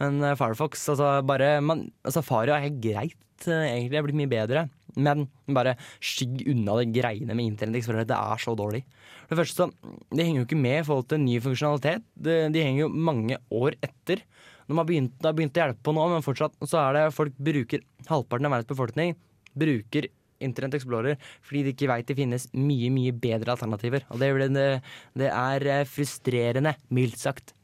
Men 0.00 0.20
uh, 0.24 0.34
Firefox, 0.38 0.84
altså 0.92 1.18
bare 1.26 1.56
man, 1.64 1.86
Safari 2.08 2.54
er 2.54 2.66
helt 2.66 2.80
greit, 2.82 3.18
eh, 3.46 3.64
egentlig. 3.68 3.92
Det 3.92 4.00
er 4.00 4.06
blitt 4.06 4.20
mye 4.20 4.32
bedre. 4.32 4.66
Men 4.98 5.28
bare 5.54 5.76
skygg 6.02 6.42
unna 6.50 6.78
det 6.80 6.88
greiene 6.96 7.36
med 7.36 7.52
Internett 7.52 7.82
Explorer. 7.82 8.08
Det 8.08 8.18
er 8.18 8.42
så 8.42 8.56
dårlig. 8.58 8.82
For 9.28 9.36
det 9.36 9.40
første 9.42 9.68
så, 9.68 9.94
De 10.10 10.24
henger 10.24 10.42
jo 10.42 10.48
ikke 10.48 10.62
med 10.64 10.80
i 10.80 10.86
forhold 10.88 11.08
til 11.12 11.22
ny 11.22 11.38
funksjonalitet. 11.44 12.04
De, 12.16 12.38
de 12.54 12.64
henger 12.64 12.86
jo 12.86 12.92
mange 13.10 13.38
år 13.54 13.76
etter. 13.84 14.24
De 14.68 14.76
har 14.76 14.88
begynt, 14.88 15.14
det 15.16 15.28
har 15.28 15.36
begynt 15.36 15.56
å 15.56 15.62
hjelpe 15.62 15.84
på 15.86 15.94
nå, 15.96 16.04
men 16.12 16.24
fortsatt 16.24 16.56
så 16.68 16.82
er 16.82 16.96
det 16.96 17.08
folk 17.16 17.36
bruker 17.40 17.84
Halvparten 18.08 18.48
av 18.48 18.52
verdens 18.56 18.68
befolkning 18.68 19.14
bruker 19.58 20.08
Internett 20.44 20.76
Explorer 20.78 21.16
fordi 21.46 21.64
de 21.66 21.74
ikke 21.74 21.88
veit 21.90 22.08
det 22.08 22.16
finnes 22.18 22.46
mye, 22.54 22.90
mye 22.94 23.14
bedre 23.16 23.54
alternativer. 23.54 24.04
Og 24.12 24.20
det, 24.22 24.30
det, 24.54 24.66
det 25.18 25.30
er 25.32 25.68
eh, 25.72 25.86
frustrerende, 25.88 26.76
mildt 26.94 27.20
sagt. 27.22 27.54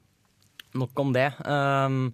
Nok 0.75 1.01
om 1.01 1.13
det. 1.15 1.29
Um, 1.47 2.09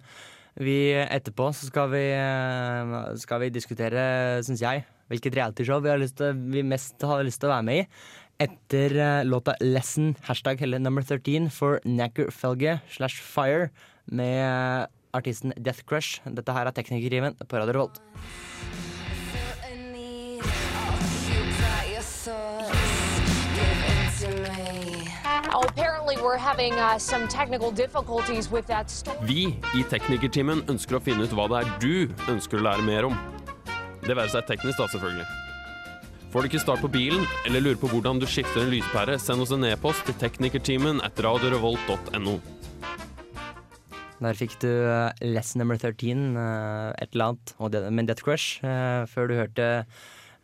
vi, 0.59 0.91
etterpå 0.93 1.47
så 1.55 1.69
skal 1.69 1.91
vi, 1.93 2.03
eh, 2.13 2.95
skal 3.21 3.39
vi 3.45 3.51
diskutere, 3.53 4.41
syns 4.43 4.61
jeg, 4.61 4.83
hvilket 5.11 5.37
realityshow 5.39 5.79
vi, 5.83 5.91
har 5.93 6.01
lyst 6.01 6.17
til, 6.19 6.35
vi 6.51 6.63
mest 6.63 7.01
har 7.07 7.23
lyst 7.23 7.41
til 7.41 7.49
å 7.49 7.55
være 7.55 7.67
med 7.67 7.81
i. 7.81 7.85
Etter 8.41 8.97
eh, 8.97 9.23
låta 9.23 9.55
'Lesson', 9.61 10.15
hashtag 10.27 10.59
heller 10.59 10.79
number 10.79 11.03
13 11.03 11.49
for 11.49 11.79
Nacker 11.85 12.31
Felge 12.31 12.81
slash 12.89 13.21
Fire 13.21 13.69
med 14.07 14.37
eh, 14.43 14.87
artisten 15.13 15.53
Death 15.57 15.85
Crush. 15.85 16.21
Dette 16.25 16.51
her 16.51 16.67
er 16.67 16.75
Teknikertimen 16.75 17.37
på 17.39 17.57
Radio 17.57 17.73
Revolt. 17.73 18.01
Having 26.37 26.73
uh, 26.73 26.97
some 26.97 27.27
technical 27.27 27.71
difficulties 27.71 28.51
with 28.51 28.67
that 28.67 28.89
storm. 28.89 29.17
Vi 29.25 29.55
i 29.75 29.83
Teknikertimen 29.89 30.63
ønsker 30.71 30.99
å 30.99 31.03
finne 31.03 31.27
ut 31.27 31.35
hva 31.35 31.47
det 31.51 31.61
er 31.61 31.71
du 31.83 32.31
ønsker 32.31 32.59
å 32.59 32.65
lære 32.69 32.85
mer 32.87 33.09
om. 33.09 33.17
Det 34.01 34.15
være 34.17 34.33
seg 34.33 34.47
teknisk, 34.49 34.77
da, 34.79 34.87
selvfølgelig. 34.91 35.27
Får 36.31 36.41
du 36.41 36.47
ikke 36.47 36.63
start 36.63 36.79
på 36.79 36.89
bilen, 36.91 37.25
eller 37.45 37.63
lurer 37.65 37.79
på 37.81 37.89
hvordan 37.91 38.21
du 38.21 38.25
skifter 38.29 38.63
en 38.63 38.71
lyspære, 38.71 39.17
send 39.19 39.43
oss 39.43 39.51
en 39.51 39.67
e-post 39.67 40.05
til 40.07 40.15
teknikertimen 40.21 41.03
at 41.03 41.19
radiorevolt.no. 41.19 42.37
Der 44.21 44.37
fikk 44.37 44.55
du 44.61 44.69
eh, 44.69 45.09
Lesson 45.25 45.59
number 45.63 45.79
13, 45.81 46.37
eh, 46.37 46.87
et 47.01 47.15
eller 47.17 47.33
annet, 47.33 47.91
med 47.91 48.07
Death 48.07 48.23
Crush, 48.23 48.63
eh, 48.63 49.03
før 49.09 49.27
du 49.27 49.35
hørte 49.39 49.67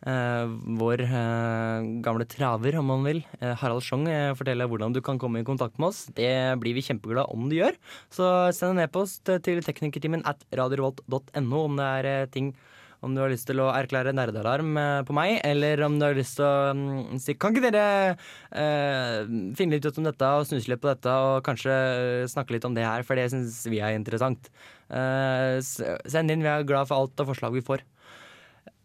vår 0.02 1.00
eh, 1.02 1.86
gamle 2.04 2.24
traver, 2.30 2.76
om 2.78 2.86
man 2.86 3.02
vil, 3.02 3.24
eh, 3.40 3.54
Harald 3.58 3.82
Schjong, 3.82 4.06
eh, 4.08 4.34
fortelle 4.38 4.68
hvordan 4.70 4.94
du 4.94 5.00
kan 5.02 5.18
komme 5.18 5.40
i 5.40 5.44
kontakt 5.44 5.78
med 5.78 5.88
oss. 5.88 6.06
Det 6.14 6.58
blir 6.60 6.74
vi 6.74 6.84
kjempeglade 6.86 7.32
om 7.34 7.48
du 7.48 7.56
gjør. 7.56 7.74
Så 8.10 8.54
send 8.54 8.78
en 8.78 8.84
e-post 8.86 9.28
eh, 9.28 9.42
til 9.42 9.60
teknikertimen 9.62 10.22
at 10.24 10.44
radiorvolt.no 10.54 11.64
om 11.64 11.76
det 11.76 11.88
er 11.98 12.10
eh, 12.12 12.26
ting 12.30 12.54
om 13.00 13.14
du 13.14 13.20
har 13.22 13.30
lyst 13.30 13.46
til 13.46 13.60
å 13.62 13.68
erklære 13.70 14.14
nerdealarm 14.16 14.78
eh, 14.80 15.02
på 15.06 15.14
meg, 15.14 15.36
eller 15.46 15.84
om 15.86 15.98
du 15.98 16.06
har 16.06 16.18
lyst 16.18 16.38
til 16.38 16.46
å 16.46 16.74
mm, 16.74 17.20
si 17.22 17.36
Kan 17.38 17.54
ikke 17.54 17.70
dere 17.70 18.16
eh, 18.50 19.22
finne 19.58 19.76
litt 19.78 19.86
ut 19.86 20.00
om 20.02 20.08
dette 20.08 20.32
og 20.34 20.48
snuse 20.48 20.70
litt 20.70 20.82
på 20.82 20.90
dette, 20.90 21.14
og 21.14 21.44
kanskje 21.46 22.26
snakke 22.30 22.56
litt 22.56 22.66
om 22.66 22.74
det 22.74 22.86
her, 22.86 23.06
for 23.06 23.18
det 23.18 23.28
syns 23.34 23.60
vi 23.70 23.82
er 23.82 23.94
interessant. 23.98 24.50
Eh, 24.90 25.58
send 25.62 26.34
inn, 26.34 26.42
vi 26.42 26.50
er 26.50 26.66
glad 26.66 26.90
for 26.90 27.04
alt 27.04 27.22
av 27.22 27.30
forslag 27.30 27.54
vi 27.54 27.66
får. 27.66 27.86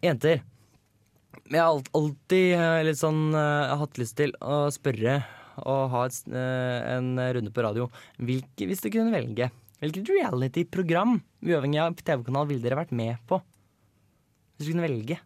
Jenter. 0.03 0.43
Jeg 1.51 1.59
har 1.59 1.81
alltid 1.97 2.53
eh, 2.55 2.81
litt 2.87 2.99
sånn 2.99 3.33
eh, 3.35 3.73
hatt 3.79 3.99
lyst 4.01 4.17
til 4.19 4.33
å 4.41 4.67
spørre 4.73 5.19
og 5.63 5.81
ha 5.93 6.05
et, 6.07 6.17
eh, 6.33 6.77
en 6.95 7.11
runde 7.37 7.53
på 7.53 7.65
radio. 7.65 7.89
Hvilke, 8.17 8.67
hvis 8.69 8.81
du 8.81 8.89
kunne 8.93 9.13
velge, 9.13 9.49
hvilket 9.83 10.09
reality-program, 10.13 11.19
uavhengig 11.45 11.81
av 11.83 11.97
TV-kanal, 11.99 12.47
ville 12.49 12.63
dere 12.63 12.79
vært 12.79 12.95
med 12.95 13.19
på? 13.29 13.41
Hvis 14.57 14.69
du 14.69 14.73
kunne 14.73 14.87
velge. 14.87 15.19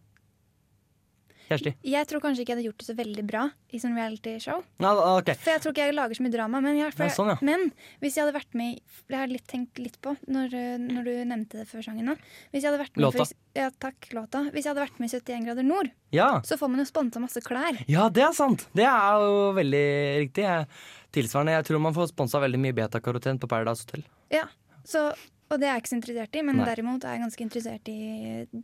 Kjersti? 1.48 1.72
Jeg 1.88 2.06
tror 2.10 2.20
kanskje 2.20 2.42
ikke 2.44 2.52
jeg 2.52 2.58
hadde 2.58 2.66
gjort 2.68 2.82
det 2.82 2.86
så 2.88 2.94
veldig 2.98 3.24
bra 3.28 3.42
i 3.72 3.78
sånn 3.80 3.94
reality-show. 3.96 4.62
Ja, 4.84 4.90
ok. 5.18 5.30
For 5.40 5.50
jeg 5.54 5.62
tror 5.64 5.72
ikke 5.74 5.86
jeg 5.88 5.94
lager 5.96 6.18
så 6.18 6.24
mye 6.26 6.32
drama. 6.34 6.60
Men, 6.64 6.76
jeg, 6.76 6.92
Ja, 6.98 7.08
sånn, 7.14 7.30
ja. 7.32 7.36
men 7.42 7.70
hvis 8.02 8.16
jeg 8.18 8.24
hadde 8.26 8.36
vært 8.36 8.54
med 8.58 8.80
Det 9.08 9.16
har 9.16 9.26
jeg 9.26 9.32
litt 9.38 9.46
tenkt 9.48 9.78
litt 9.80 9.96
på 10.04 10.12
når, 10.28 10.52
når 10.84 11.04
du 11.08 11.12
nevnte 11.30 11.62
det 11.62 11.66
før 11.70 11.82
sangen. 11.86 12.12
Hvis 12.52 12.62
jeg 12.62 12.68
hadde 12.70 12.82
vært 12.84 12.96
med 12.96 13.04
Låta. 13.06 13.24
For, 13.24 13.34
ja, 13.56 13.70
takk, 13.80 14.10
låta. 14.12 14.44
Hvis 14.52 14.64
jeg 14.68 14.74
hadde 14.74 14.84
vært 14.84 15.00
med 15.00 15.08
i 15.08 15.16
71 15.16 15.46
grader 15.48 15.66
nord, 15.66 15.90
Ja. 16.12 16.28
så 16.44 16.56
får 16.60 16.68
man 16.70 16.78
jo 16.84 16.86
sponsa 16.88 17.20
masse 17.20 17.40
klær. 17.44 17.80
ja, 17.88 18.08
det 18.08 18.22
er 18.28 18.32
sant! 18.36 18.66
Det 18.76 18.84
er 18.84 19.24
jo 19.24 19.52
veldig 19.56 19.86
riktig. 20.28 20.44
Jeg, 20.44 20.68
tilsvarende, 21.16 21.56
jeg 21.56 21.64
tror 21.70 21.80
man 21.80 21.94
får 21.96 22.12
sponsa 22.12 22.38
veldig 22.44 22.60
mye 22.60 22.76
betakaroten 22.76 23.38
på 23.40 23.48
Paradise 23.48 23.84
Hotel. 23.86 24.04
Ja, 24.30 24.44
så, 24.84 25.08
Og 25.48 25.56
det 25.56 25.68
er 25.68 25.76
jeg 25.76 25.82
ikke 25.82 25.90
så 25.90 25.96
interessert 25.96 26.36
i, 26.36 26.42
men 26.44 26.58
Nei. 26.60 26.64
derimot 26.68 27.04
er 27.08 27.14
jeg 27.14 27.22
ganske 27.22 27.44
interessert 27.46 27.88
i 27.88 28.00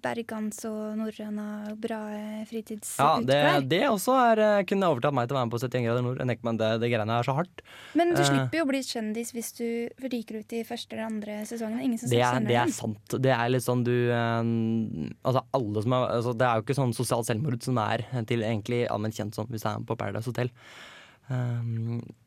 bergans 0.04 0.58
og 0.68 0.98
norrøna 1.00 1.46
bra 1.80 2.00
eh, 2.12 2.42
fritidsutklær. 2.50 3.22
Ja, 3.24 3.60
det, 3.60 3.68
det 3.70 3.80
også 3.88 4.16
er, 4.20 4.42
eh, 4.44 4.64
kunne 4.68 4.90
overtatt 4.92 5.16
meg 5.16 5.30
til 5.30 5.36
å 5.36 5.38
være 5.38 5.48
med 5.48 5.54
på 5.54 5.60
71 5.62 5.86
grader 5.86 6.04
nord. 6.04 6.20
Jeg 6.20 6.44
meg 6.44 6.58
det, 6.60 6.68
det 6.82 6.90
greiene 6.92 7.16
er 7.16 7.28
så 7.28 7.36
hardt. 7.38 7.64
Men 7.96 8.12
du 8.12 8.20
uh, 8.20 8.26
slipper 8.28 8.60
jo 8.60 8.66
å 8.66 8.68
bli 8.68 8.82
kjendis 8.84 9.32
hvis 9.32 9.52
du 9.56 9.66
ryker 10.04 10.42
ut 10.42 10.56
i 10.56 10.60
første 10.68 10.96
eller 10.96 11.08
andre 11.08 11.38
sesongen. 11.48 11.80
Ingen 11.86 12.02
som 12.02 12.12
Det 12.12 12.20
er, 12.20 12.48
det 12.50 12.58
er 12.60 12.74
sant. 12.76 13.16
Det 13.28 13.32
er 13.32 13.54
litt 13.54 13.64
sånn 13.64 13.86
du 13.86 13.94
uh, 14.12 14.42
Altså 15.24 15.44
alle 15.56 15.84
som 15.84 15.94
er 15.96 16.04
altså, 16.18 16.34
Det 16.36 16.46
er 16.48 16.58
jo 16.58 16.66
ikke 16.66 16.76
sånn 16.76 16.92
sosialt 16.96 17.30
selvmord 17.30 17.64
som 17.64 17.80
er 17.80 18.04
til 18.28 18.44
egentlig 18.44 18.84
allment 18.92 19.16
kjent 19.16 19.36
som 19.36 19.48
hvis 19.48 19.64
du 19.64 19.70
er 19.72 19.88
på 19.88 19.96
Paradise 19.96 20.28
Hotel. 20.28 20.52
Um, 21.32 22.04
Men 22.04 22.23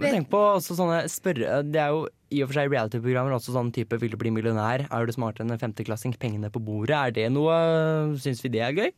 tenk 0.00 0.28
på 0.30 0.38
også 0.56 0.74
sånne 0.74 1.04
spørre... 1.08 1.62
Det 1.70 1.80
er 1.80 1.88
jo 1.94 2.08
i 2.34 2.40
og 2.42 2.48
for 2.50 2.58
seg 2.58 2.70
reality-programmer 2.72 3.34
også 3.36 3.52
sånn 3.54 3.70
type 3.72 3.94
'Vil 4.00 4.10
du 4.10 4.16
bli 4.18 4.30
millionær'? 4.34 4.88
Er 4.90 5.06
du 5.06 5.12
smartere 5.14 5.44
enn 5.46 5.52
en 5.54 5.58
femteklassing? 5.62 6.16
Pengene 6.18 6.50
på 6.50 6.58
bordet. 6.58 6.96
Er 6.96 7.10
det 7.14 7.28
noe 7.32 8.16
Syns 8.18 8.42
vi 8.42 8.48
det 8.50 8.60
er 8.66 8.72
gøy? 8.74 8.90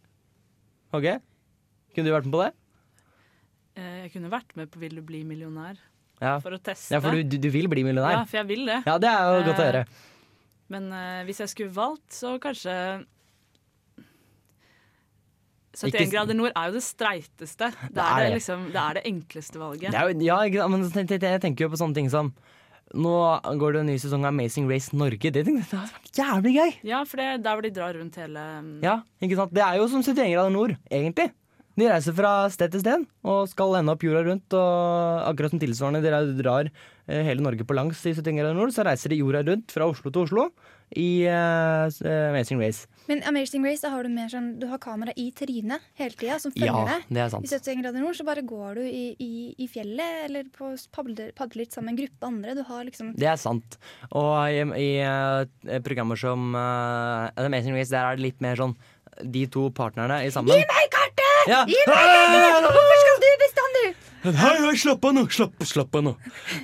OK? 0.97 1.21
Kunne 1.95 2.07
du 2.09 2.13
vært 2.15 2.25
med 2.25 2.33
på 2.33 2.43
det? 2.45 2.53
Eh, 3.77 4.03
Jeg 4.07 4.13
kunne 4.15 4.31
vært 4.33 4.57
med 4.57 4.71
på 4.71 4.79
'Vil 4.81 4.95
du 4.97 5.03
bli 5.03 5.23
millionær'? 5.25 5.77
Ja, 6.21 6.39
For 6.41 6.51
å 6.57 6.59
teste. 6.59 6.95
ja 6.95 7.01
for 7.01 7.11
du, 7.13 7.23
du, 7.23 7.37
du 7.37 7.51
vil 7.51 7.69
bli 7.69 7.83
millionær? 7.85 8.13
Ja, 8.13 8.25
for 8.25 8.39
jeg 8.39 8.47
vil 8.49 8.65
det. 8.65 8.83
Ja, 8.87 8.97
det 8.99 9.09
er 9.11 9.21
jo 9.37 9.43
godt 9.53 9.59
å 9.61 9.65
Eh, 9.67 9.73
høre. 9.73 9.87
Men 10.69 10.93
eh, 10.93 11.25
hvis 11.29 11.39
jeg 11.45 11.49
skulle 11.53 11.75
valgt, 11.77 12.09
så 12.11 12.39
kanskje 12.41 13.05
71 15.77 15.93
Ikke 15.93 16.11
grader 16.15 16.39
nord 16.39 16.53
er 16.57 16.71
jo 16.71 16.77
det 16.79 16.85
streiteste. 16.87 17.71
Det 17.97 18.03
er 18.03 18.21
det, 18.25 18.35
liksom, 18.39 18.69
det 18.73 18.83
er 18.83 18.99
det 18.99 19.07
enkleste 19.13 19.61
valget. 19.61 19.93
Det 19.93 20.05
jo, 20.25 20.27
ja, 20.27 20.69
men 20.73 20.85
jeg 20.89 21.41
tenker- 21.43 21.67
jo 21.67 21.73
på 21.73 21.81
sånne 21.81 21.95
ting 21.95 22.11
som 22.13 22.35
Nå 22.95 23.13
går 23.59 23.73
det 23.75 23.81
en 23.81 23.89
ny 23.91 23.97
sesong 23.99 24.23
av 24.23 24.31
Amazing 24.31 24.69
Race 24.71 24.95
Norge. 24.95 25.19
Det, 25.19 25.43
det 25.43 25.55
hadde 25.59 25.91
vært 25.91 26.21
jævlig 26.21 26.53
gøy! 26.55 26.71
Ja, 26.87 27.01
for 27.03 27.19
det 27.19 27.25
er 27.35 27.41
hvor 27.43 27.65
de 27.67 27.73
drar 27.75 27.97
rundt 27.99 28.15
hele 28.21 28.45
mm, 28.63 28.69
Ja, 28.85 29.01
ikke 29.19 29.39
sant? 29.41 29.53
Det 29.57 29.65
er 29.65 29.81
jo 29.81 29.89
som 29.91 30.05
71 30.07 30.31
grader 30.31 30.55
nord, 30.55 30.77
egentlig. 30.87 31.33
De 31.77 31.89
reiser 31.91 32.15
fra 32.17 32.31
sted 32.49 32.73
til 32.73 32.81
sted 32.81 33.03
og 33.27 33.51
skal 33.51 33.75
ende 33.81 33.93
opp 33.93 34.05
jorda 34.07 34.23
rundt. 34.31 34.55
Og 34.57 35.27
akkurat 35.29 35.53
som 35.53 35.61
tilsvarende 35.61 36.01
de 36.01 36.39
drar 36.39 36.71
eh, 36.71 37.27
hele 37.27 37.45
Norge 37.45 37.67
på 37.67 37.77
langs 37.77 38.01
i 38.07 38.15
71 38.15 38.39
grader 38.39 38.57
nord, 38.57 38.73
så 38.73 38.87
reiser 38.87 39.13
de 39.13 39.19
jorda 39.21 39.43
rundt 39.51 39.75
fra 39.75 39.91
Oslo 39.91 40.13
til 40.15 40.23
Oslo 40.25 40.47
i 40.97 41.27
uh, 41.27 41.91
Amazing 42.31 42.63
Race. 42.63 42.87
Men 43.09 43.23
Amazing 43.29 43.65
Race, 43.67 43.83
da 43.85 43.91
har 43.95 44.03
du 44.07 44.11
mer 44.13 44.29
sånn 44.33 44.49
Du 44.61 44.67
har 44.71 44.81
kamera 44.83 45.13
i 45.17 45.29
trynet 45.37 45.85
hele 45.99 46.17
tida 46.19 46.39
som 46.43 46.53
følger 46.55 46.73
Ja, 46.73 46.85
deg. 46.91 47.05
det 47.15 47.23
er 47.25 47.31
sant. 47.35 47.47
I 47.47 47.53
71 47.55 47.83
grader 47.83 48.03
nord 48.03 48.19
så 48.19 48.27
bare 48.27 48.43
går 48.47 48.81
du 48.81 48.83
i, 48.87 49.05
i, 49.23 49.31
i 49.63 49.69
fjellet 49.71 50.27
eller 50.27 50.49
på 50.55 50.73
padler, 50.95 51.31
padler 51.37 51.65
litt 51.65 51.77
sammen 51.77 51.93
med 51.93 51.97
en 51.97 52.01
gruppe 52.05 52.31
andre. 52.31 52.57
Du 52.59 52.65
har 52.67 52.85
liksom 52.89 53.15
Det 53.19 53.29
er 53.31 53.39
sant. 53.41 53.79
Og 54.11 54.35
i, 54.51 54.63
i 54.83 54.91
eh, 55.07 55.81
programmer 55.87 56.19
som 56.21 56.51
uh, 56.57 57.31
Amazing 57.39 57.77
Race, 57.79 57.93
der 57.95 58.03
er 58.11 58.19
det 58.19 58.27
litt 58.31 58.43
mer 58.45 58.59
sånn 58.59 58.75
de 59.23 59.47
to 59.49 59.69
partnerne 59.73 60.19
i 60.27 60.33
sammen. 60.35 60.53
Gi 60.53 60.67
meg 60.69 60.91
kartet! 60.93 61.49
Ja. 61.49 61.63
Gi 61.69 61.79
meg 61.89 62.03
kartet! 62.11 62.67
Hvorfor 62.77 62.99
skal 63.01 63.16
Hei, 64.27 64.57
hei, 64.59 64.75
slapp 64.81 65.05
av 65.07 65.13
nå! 65.15 65.23
Slapp, 65.31 65.61
slapp 65.69 65.95
av 65.95 66.03
nå! 66.03 66.13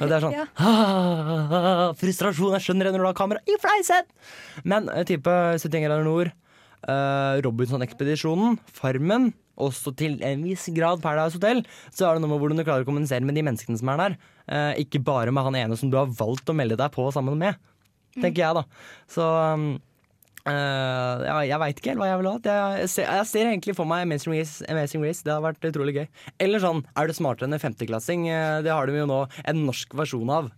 Ja, 0.00 0.06
det 0.08 0.16
er 0.16 0.24
sånn 0.24 0.34
Ja. 0.34 0.46
ah, 0.58 1.92
Frustrasjon, 1.98 2.56
jeg 2.56 2.64
skjønner 2.64 2.88
det 2.88 2.94
når 2.96 3.04
du 3.04 3.06
har 3.06 3.18
kamera 3.20 3.42
i 3.46 3.54
fleisen! 3.62 4.08
Men 4.66 4.88
eh, 4.90 5.04
type 5.06 5.30
71 5.30 5.84
grader 5.84 6.02
nord, 6.06 6.32
uh, 6.88 7.38
Robinson-ekspedisjonen, 7.46 8.58
Farmen, 8.74 9.30
også 9.62 9.92
til 9.94 10.16
en 10.26 10.42
viss 10.42 10.66
grad 10.74 11.04
Paradise 11.04 11.38
Hotel, 11.38 11.62
så 11.94 12.08
er 12.08 12.16
det 12.18 12.24
noe 12.24 12.32
med 12.32 12.42
hvordan 12.42 12.58
du 12.58 12.66
klarer 12.66 12.82
å 12.82 12.88
kommunisere 12.88 13.22
med 13.28 13.38
de 13.38 13.46
menneskene 13.46 13.78
som 13.78 13.92
er 13.94 14.02
der. 14.02 14.18
Uh, 14.48 14.72
ikke 14.82 15.04
bare 15.06 15.30
med 15.34 15.46
han 15.46 15.60
ene 15.62 15.78
som 15.78 15.92
du 15.92 16.00
har 16.00 16.10
valgt 16.18 16.50
å 16.50 16.56
melde 16.58 16.80
deg 16.80 16.90
på 16.96 17.06
sammen 17.14 17.38
med, 17.38 17.62
tenker 18.18 18.42
jeg 18.42 18.58
da. 18.58 18.66
Så 19.12 19.22
um, 19.54 19.68
eh, 20.50 21.22
ja, 21.28 21.36
jeg 21.46 21.60
veit 21.62 21.78
ikke 21.78 21.92
helt 21.92 22.02
hva 22.02 22.10
jeg 22.10 22.20
vil 22.22 22.30
ha. 22.30 22.34
Jeg, 22.80 22.90
ser, 22.90 23.06
jeg 23.06 23.28
ser 23.30 23.50
egentlig 23.50 23.76
for 23.78 23.88
meg 23.88 24.06
Amazing 24.06 24.34
Race, 24.34 24.64
Amazing 24.72 25.04
Race. 25.06 25.22
Det 25.26 25.34
har 25.34 25.44
vært 25.44 25.70
utrolig 25.70 25.96
gøy. 26.00 26.06
Eller 26.42 26.62
sånn 26.62 26.82
Er 26.98 27.08
du 27.08 27.14
smartere 27.16 27.48
enn 27.48 27.58
en 27.58 27.62
femteklassing? 27.62 28.26
Eh, 28.32 28.58
Det 28.66 28.72
har 28.72 28.88
de 28.88 28.98
jo 28.98 29.08
nå 29.10 29.22
en 29.44 29.64
norsk 29.68 29.94
versjon 29.98 30.32
av. 30.32 30.50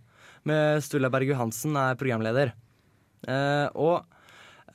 Med 0.45 0.83
Sturla 0.85 1.09
Berg 1.13 1.31
Johansen 1.31 1.77
er 1.79 1.97
programleder. 1.97 2.53
Uh, 3.25 3.65
og 3.73 3.95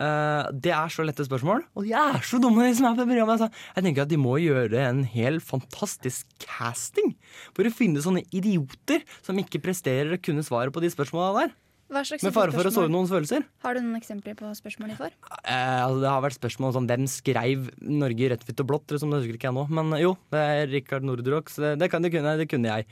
uh, 0.01 0.49
det 0.51 0.73
er 0.75 0.91
så 0.91 1.05
lette 1.07 1.23
spørsmål, 1.23 1.63
og 1.79 1.87
de 1.87 1.93
er 1.95 2.19
så 2.27 2.41
dumme, 2.43 2.65
de 2.67 2.75
som 2.75 2.89
er 2.89 2.97
på 2.99 3.07
programmet. 3.07 3.39
Altså. 3.39 3.65
Jeg 3.77 3.87
tenker 3.87 4.03
at 4.03 4.11
de 4.11 4.19
må 4.19 4.35
gjøre 4.43 4.83
en 4.89 5.05
helt 5.13 5.47
fantastisk 5.47 6.27
casting 6.43 7.15
for 7.55 7.67
å 7.67 7.75
finne 7.75 8.03
sånne 8.03 8.25
idioter 8.35 9.05
som 9.23 9.39
ikke 9.39 9.63
presterer 9.63 10.17
å 10.17 10.23
kunne 10.23 10.43
svaret 10.47 10.75
på 10.75 10.83
de 10.83 10.91
spørsmåla 10.91 11.45
der. 11.45 11.55
Hva 11.91 12.05
slags 12.07 12.23
Med 12.23 12.35
fare 12.37 12.53
for 12.55 12.69
å 12.69 12.71
såre 12.71 12.91
noens 12.93 13.11
følelser. 13.11 13.43
Har 13.65 13.75
du 13.75 13.81
noen 13.83 13.99
eksempler 13.99 14.37
på 14.39 14.47
spørsmål 14.55 14.93
de 14.93 14.99
får? 15.01 15.15
Eh, 15.43 15.81
altså 15.83 15.99
det 16.05 16.11
har 16.13 16.23
vært 16.23 16.37
spørsmål 16.39 16.75
som 16.77 16.87
hvem 16.87 17.09
skreiv 17.11 17.67
Norge 17.83 18.23
i 18.23 18.29
rødt, 18.31 18.45
hvitt 18.47 18.63
og 18.63 18.69
blått, 18.71 18.95
som 19.03 19.11
det 19.11 19.19
husker 19.25 19.35
ikke 19.41 19.49
jeg 19.51 19.57
nå. 19.59 19.65
Men 19.75 19.91
jo, 19.99 20.13
det 20.31 20.45
er 20.55 20.71
Rikard 20.71 21.07
Nordrock, 21.09 21.51
så 21.51 21.65
det, 21.65 21.73
det, 21.83 21.91
kan, 21.91 22.07
det, 22.07 22.13
kunne, 22.15 22.37
det 22.39 22.47
kunne 22.53 22.71
jeg. 22.77 22.87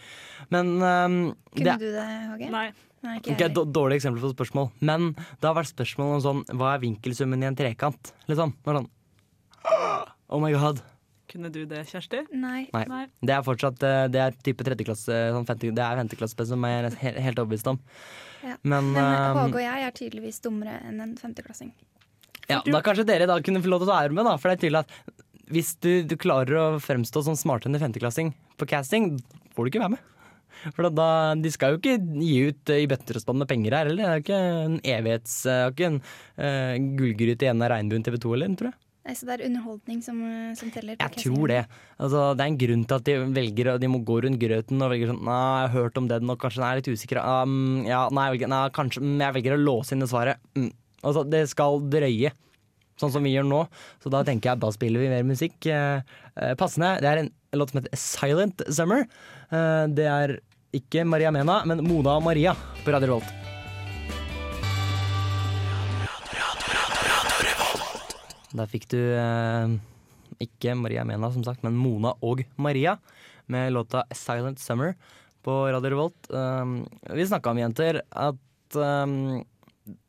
Men 0.51 0.75
um, 0.83 1.17
Kunne 1.55 1.79
det, 1.79 1.79
du 1.79 1.95
det, 1.95 2.09
Håge? 2.33 2.51
Nei. 2.57 2.67
Nei, 3.07 3.15
ikke 3.21 3.31
Ok, 3.31 3.39
jeg 3.39 3.39
heller. 3.45 3.55
d- 3.63 3.73
Dårlig 3.79 3.97
eksempel 4.01 4.25
på 4.27 4.33
spørsmål. 4.35 4.71
Men 4.83 5.13
det 5.15 5.47
har 5.47 5.55
vært 5.55 5.71
spørsmål 5.71 6.17
om 6.17 6.23
sånn 6.25 6.41
Hva 6.59 6.73
er 6.75 6.81
vinkelsummen 6.83 7.45
i 7.45 7.47
en 7.47 7.59
trekant? 7.59 8.11
Liksom. 8.27 8.57
Det 8.67 8.75
sånn 8.81 8.89
Oh 10.35 10.41
my 10.43 10.51
god. 10.57 10.83
Kunne 11.31 11.51
du 11.53 11.61
det, 11.69 11.85
Kjersti? 11.87 12.25
Nei. 12.35 12.65
Nei. 12.75 13.05
Det 13.23 13.35
er 13.37 13.45
fortsatt 13.47 13.83
eh, 13.87 14.07
Det 14.11 14.21
er 14.25 14.37
type 14.43 14.65
tredjeklasse 14.67 15.19
sånn 15.37 15.47
Det 15.47 15.85
er 15.85 16.01
femteklasse 16.01 16.47
som 16.51 16.67
jeg 16.67 16.81
er 16.83 16.99
helt, 17.05 17.21
helt 17.29 17.43
overbevist 17.45 17.71
om. 17.71 17.79
Ja. 18.45 18.57
Men, 18.63 18.93
Men 18.95 19.05
ehm, 19.05 19.39
Håge 19.39 19.61
og 19.61 19.65
jeg 19.65 19.87
er 19.87 19.95
tydeligvis 19.97 20.43
dummere 20.45 20.79
enn 20.89 21.01
en 21.05 21.15
femteklassing. 21.19 21.73
Ja, 22.49 22.63
da 22.65 22.81
kanskje 22.85 23.05
dere 23.09 23.27
da 23.29 23.37
kunne 23.45 23.61
få 23.65 23.71
lov 23.73 23.83
til 23.83 23.91
å 23.91 23.93
ta 23.93 24.03
æren 24.05 24.17
med, 24.17 24.25
da. 24.29 24.37
For 24.41 24.49
det 24.49 24.59
er 24.59 24.63
tydelig 24.67 24.85
at 24.87 25.25
hvis 25.53 25.75
du, 25.85 25.91
du 26.09 26.15
klarer 26.21 26.61
å 26.61 26.69
fremstå 26.83 27.25
som 27.25 27.37
smartere 27.37 27.73
enn 27.73 27.79
en 27.79 27.87
femteklassing 27.87 28.33
på 28.61 28.69
casting, 28.69 29.17
får 29.57 29.67
du 29.67 29.73
ikke 29.73 29.83
være 29.85 29.97
med. 29.97 30.15
For 30.75 30.89
da, 30.91 31.09
De 31.39 31.51
skal 31.55 31.75
jo 31.75 31.81
ikke 31.81 31.99
gi 32.19 32.35
ut 32.49 32.73
eh, 32.73 32.83
i 32.83 32.91
bøtter 32.91 33.19
og 33.19 33.23
spann 33.23 33.41
med 33.43 33.51
penger 33.51 33.77
her 33.77 33.91
heller. 33.91 34.03
Det 34.03 34.09
er 34.09 34.19
jo 34.19 34.25
ikke 34.27 34.41
en 34.65 34.79
evighets... 34.97 35.37
Det 35.47 35.55
er 35.55 35.75
ikke 35.75 35.91
en 35.93 36.01
uh, 36.03 36.75
gullgryte 36.99 37.47
igjen 37.47 37.65
av 37.65 37.73
regnbuen 37.75 38.07
TV 38.07 38.19
2 38.25 38.35
heller, 38.35 38.57
tror 38.59 38.73
jeg. 38.73 38.81
Nei, 39.09 39.15
Så 39.17 39.25
det 39.25 39.39
er 39.39 39.47
underholdning 39.47 40.03
som, 40.05 40.19
som 40.59 40.73
teller? 40.73 40.99
på 41.01 41.07
Jeg 41.07 41.25
tror 41.25 41.49
det. 41.49 41.63
Altså, 41.97 42.25
det 42.37 42.45
er 42.45 42.51
en 42.53 42.59
grunn 42.61 42.83
til 42.85 42.99
at 42.99 43.07
de 43.07 43.15
velger 43.39 43.71
De 43.81 43.89
må 43.89 44.03
gå 44.05 44.19
rundt 44.25 44.41
grøten 44.43 44.85
og 44.85 44.93
velger 44.93 45.15
sånn 45.15 45.23
Nei, 45.25 45.39
jeg 45.63 45.71
har 45.71 45.73
hørt 45.79 46.01
om 46.01 46.11
den, 46.11 46.29
og 46.29 46.43
kanskje 46.43 46.61
den 46.61 46.69
er 46.69 46.81
litt 46.83 46.91
usikker. 46.93 47.23
Um, 47.25 47.87
ja, 47.89 48.03
nei, 48.13 48.27
jeg 48.27 48.37
velger, 48.37 48.53
nei, 48.53 48.61
kanskje 48.77 49.05
Men 49.07 49.25
jeg 49.25 49.39
velger 49.39 49.57
å 49.57 49.63
låse 49.63 49.97
inn 49.97 50.05
det 50.05 50.11
svaret. 50.13 50.45
Mm. 50.59 50.69
Altså, 51.01 51.25
det 51.25 51.43
skal 51.49 51.81
drøye. 51.89 52.35
Sånn 52.99 53.15
som 53.15 53.25
vi 53.25 53.33
gjør 53.33 53.49
nå. 53.49 53.65
Så 54.03 54.13
da 54.13 54.25
tenker 54.27 54.53
jeg 54.53 54.61
da 54.61 54.73
spiller 54.75 55.05
vi 55.05 55.11
mer 55.15 55.25
musikk. 55.25 55.57
Eh, 55.71 56.05
eh, 56.35 56.55
passende. 56.59 56.97
Det 57.01 57.09
er 57.09 57.25
en 57.25 57.33
låt 57.57 57.73
som 57.73 57.81
heter 57.81 57.97
Silent 58.05 58.65
Summer. 58.69 59.07
Eh, 59.49 59.85
det 59.95 60.09
er 60.11 60.41
ikke 60.75 61.07
Maria 61.09 61.33
Mena, 61.33 61.63
men 61.65 61.87
Mona 61.87 62.19
og 62.19 62.27
Maria 62.27 62.59
på 62.83 62.93
Radio 62.93 63.15
Revolt. 63.15 63.48
Da 68.57 68.65
fikk 68.69 68.89
du 68.93 68.99
eh, 68.99 69.77
ikke 70.45 70.77
Maria 70.79 71.05
Mena, 71.09 71.31
som 71.35 71.45
sagt, 71.45 71.65
men 71.67 71.77
Mona 71.77 72.15
og 72.25 72.45
Maria 72.57 72.97
med 73.53 73.73
låta 73.75 74.05
Silent 74.15 74.61
Summer 74.61 74.95
på 75.45 75.55
Radio 75.73 75.93
Revolt. 75.93 76.29
Um, 76.31 76.83
vi 77.15 77.27
snakka 77.29 77.53
om, 77.53 77.61
jenter, 77.61 78.03
at 78.09 78.77
um, 78.77 79.41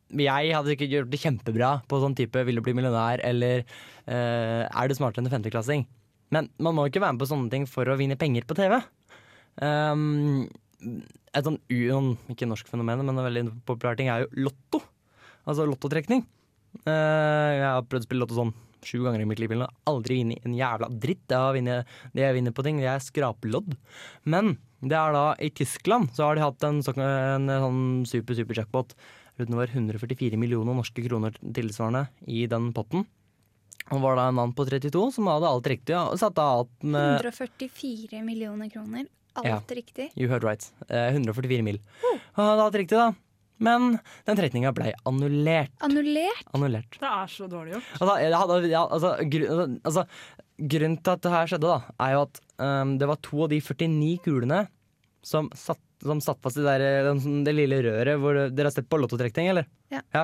jeg 0.10 0.54
hadde 0.56 0.74
ikke 0.74 0.90
gjort 0.90 1.12
det 1.12 1.22
kjempebra 1.22 1.72
på 1.88 2.00
sånn 2.02 2.18
type 2.18 2.42
'Vil 2.44 2.60
du 2.60 2.64
bli 2.66 2.74
millionær' 2.74 3.24
eller 3.24 3.64
eh, 4.08 4.64
'Er 4.66 4.88
du 4.90 4.96
smartere 4.98 5.22
enn 5.22 5.30
en 5.30 5.36
femteklassing'? 5.38 5.86
Men 6.34 6.50
man 6.60 6.76
må 6.76 6.88
ikke 6.88 7.02
være 7.02 7.14
med 7.14 7.22
på 7.22 7.30
sånne 7.30 7.50
ting 7.50 7.66
for 7.70 7.86
å 7.86 7.98
vinne 7.98 8.18
penger 8.18 8.46
på 8.46 8.58
TV. 8.58 8.82
Um, 9.62 10.50
et 10.80 11.46
sånn, 11.46 11.60
uon, 11.70 12.16
sånn, 12.16 12.34
ikke 12.34 12.50
norsk 12.50 12.68
fenomen, 12.70 13.02
men 13.04 13.18
en 13.18 13.26
veldig 13.26 13.46
populær 13.66 13.98
ting 13.98 14.10
er 14.10 14.26
jo 14.26 14.50
lotto. 14.50 14.82
Altså 15.46 15.66
lottotrekning. 15.66 16.26
Eh, 16.86 17.52
jeg 17.60 17.66
har 17.68 17.86
prøvd 17.90 18.04
å 18.06 18.08
spille 18.08 18.24
lotto 18.26 18.38
sånn 18.38 18.54
sju 18.86 19.02
ganger 19.04 19.22
i 19.22 19.28
mitt 19.28 19.40
liv. 19.42 19.52
Jeg 19.52 19.60
har 19.60 19.74
Aldri 19.92 20.20
vunnet 20.22 20.46
en 20.48 20.54
jævla 20.56 20.88
dritt. 21.04 21.26
Jeg 21.28 21.38
har 21.44 21.54
vunnet, 21.58 21.86
det 22.16 22.22
jeg 22.24 22.36
vinner 22.38 22.56
på 22.56 22.64
ting, 22.64 22.78
det 22.80 22.88
er 22.88 23.04
skrapelodd. 23.04 23.76
Men 24.26 24.58
det 24.82 24.96
er 24.96 25.12
da 25.18 25.24
i 25.44 25.50
Tyskland 25.52 26.14
så 26.16 26.30
har 26.30 26.36
de 26.40 26.42
hatt 26.46 26.64
en, 26.64 26.80
sånn- 26.86 27.04
en 27.04 27.48
sånn 27.48 27.82
super, 28.08 28.36
super 28.36 28.56
jackpot. 28.56 28.94
Det 29.40 29.48
var 29.56 29.68
144 29.72 30.36
millioner 30.40 30.76
norske 30.76 31.00
kroner 31.06 31.32
tilsvarende 31.40 32.08
i 32.28 32.46
den 32.52 32.74
potten. 32.76 33.06
Og 33.92 34.02
var 34.04 34.16
da 34.20 34.28
en 34.30 34.36
mann 34.36 34.52
på 34.54 34.66
32 34.68 35.12
som 35.16 35.26
hadde 35.32 35.48
alt 35.48 35.66
riktig. 35.72 35.96
Og 35.96 36.20
satte 36.20 36.40
alt 36.44 36.70
med 36.84 37.22
144 37.24 38.20
millioner 38.24 38.70
kroner. 38.70 39.08
Alt 39.40 39.46
Ja. 39.46 39.60
riktig. 39.76 40.10
You 40.16 40.28
heard 40.28 40.44
right. 40.44 40.64
Eh, 40.90 41.12
144 41.14 41.64
mil. 41.64 41.80
Og 42.38 42.44
hadde 42.44 42.62
alt 42.66 42.74
riktig, 42.76 42.98
da. 42.98 43.14
Men 43.60 43.98
den 44.28 44.38
trekninga 44.40 44.72
ble 44.76 44.94
annullert. 45.10 45.74
Annullert? 45.84 46.46
Annullert. 46.56 46.96
Det 47.02 47.10
er 47.12 47.32
så 47.34 47.48
dårlig 47.52 47.74
gjort. 47.76 47.90
Altså, 48.00 48.60
ja, 48.72 48.84
altså, 48.88 49.12
grunn, 49.34 49.74
altså, 49.84 50.06
grunnen 50.60 50.98
til 51.04 51.12
at 51.18 51.24
det 51.26 51.34
her 51.34 51.52
skjedde, 51.52 51.74
da, 51.74 51.94
er 52.06 52.14
jo 52.16 52.22
at 52.24 52.42
um, 52.64 52.94
det 53.02 53.10
var 53.12 53.20
to 53.28 53.44
av 53.46 53.52
de 53.52 53.60
49 53.64 54.14
kulene 54.26 54.62
som 55.26 55.50
satt, 55.60 55.82
som 56.04 56.22
satt 56.24 56.40
fast 56.44 56.56
i 56.62 56.64
det, 56.64 56.78
der, 56.80 57.10
den- 57.10 57.42
det 57.44 57.52
lille 57.58 57.82
røret 57.84 58.20
hvor 58.24 58.38
Dere 58.56 58.70
har 58.70 58.76
sett 58.78 58.88
på 58.88 59.00
lottotrekning, 59.02 59.50
eller? 59.52 59.68
Ja. 59.92 60.24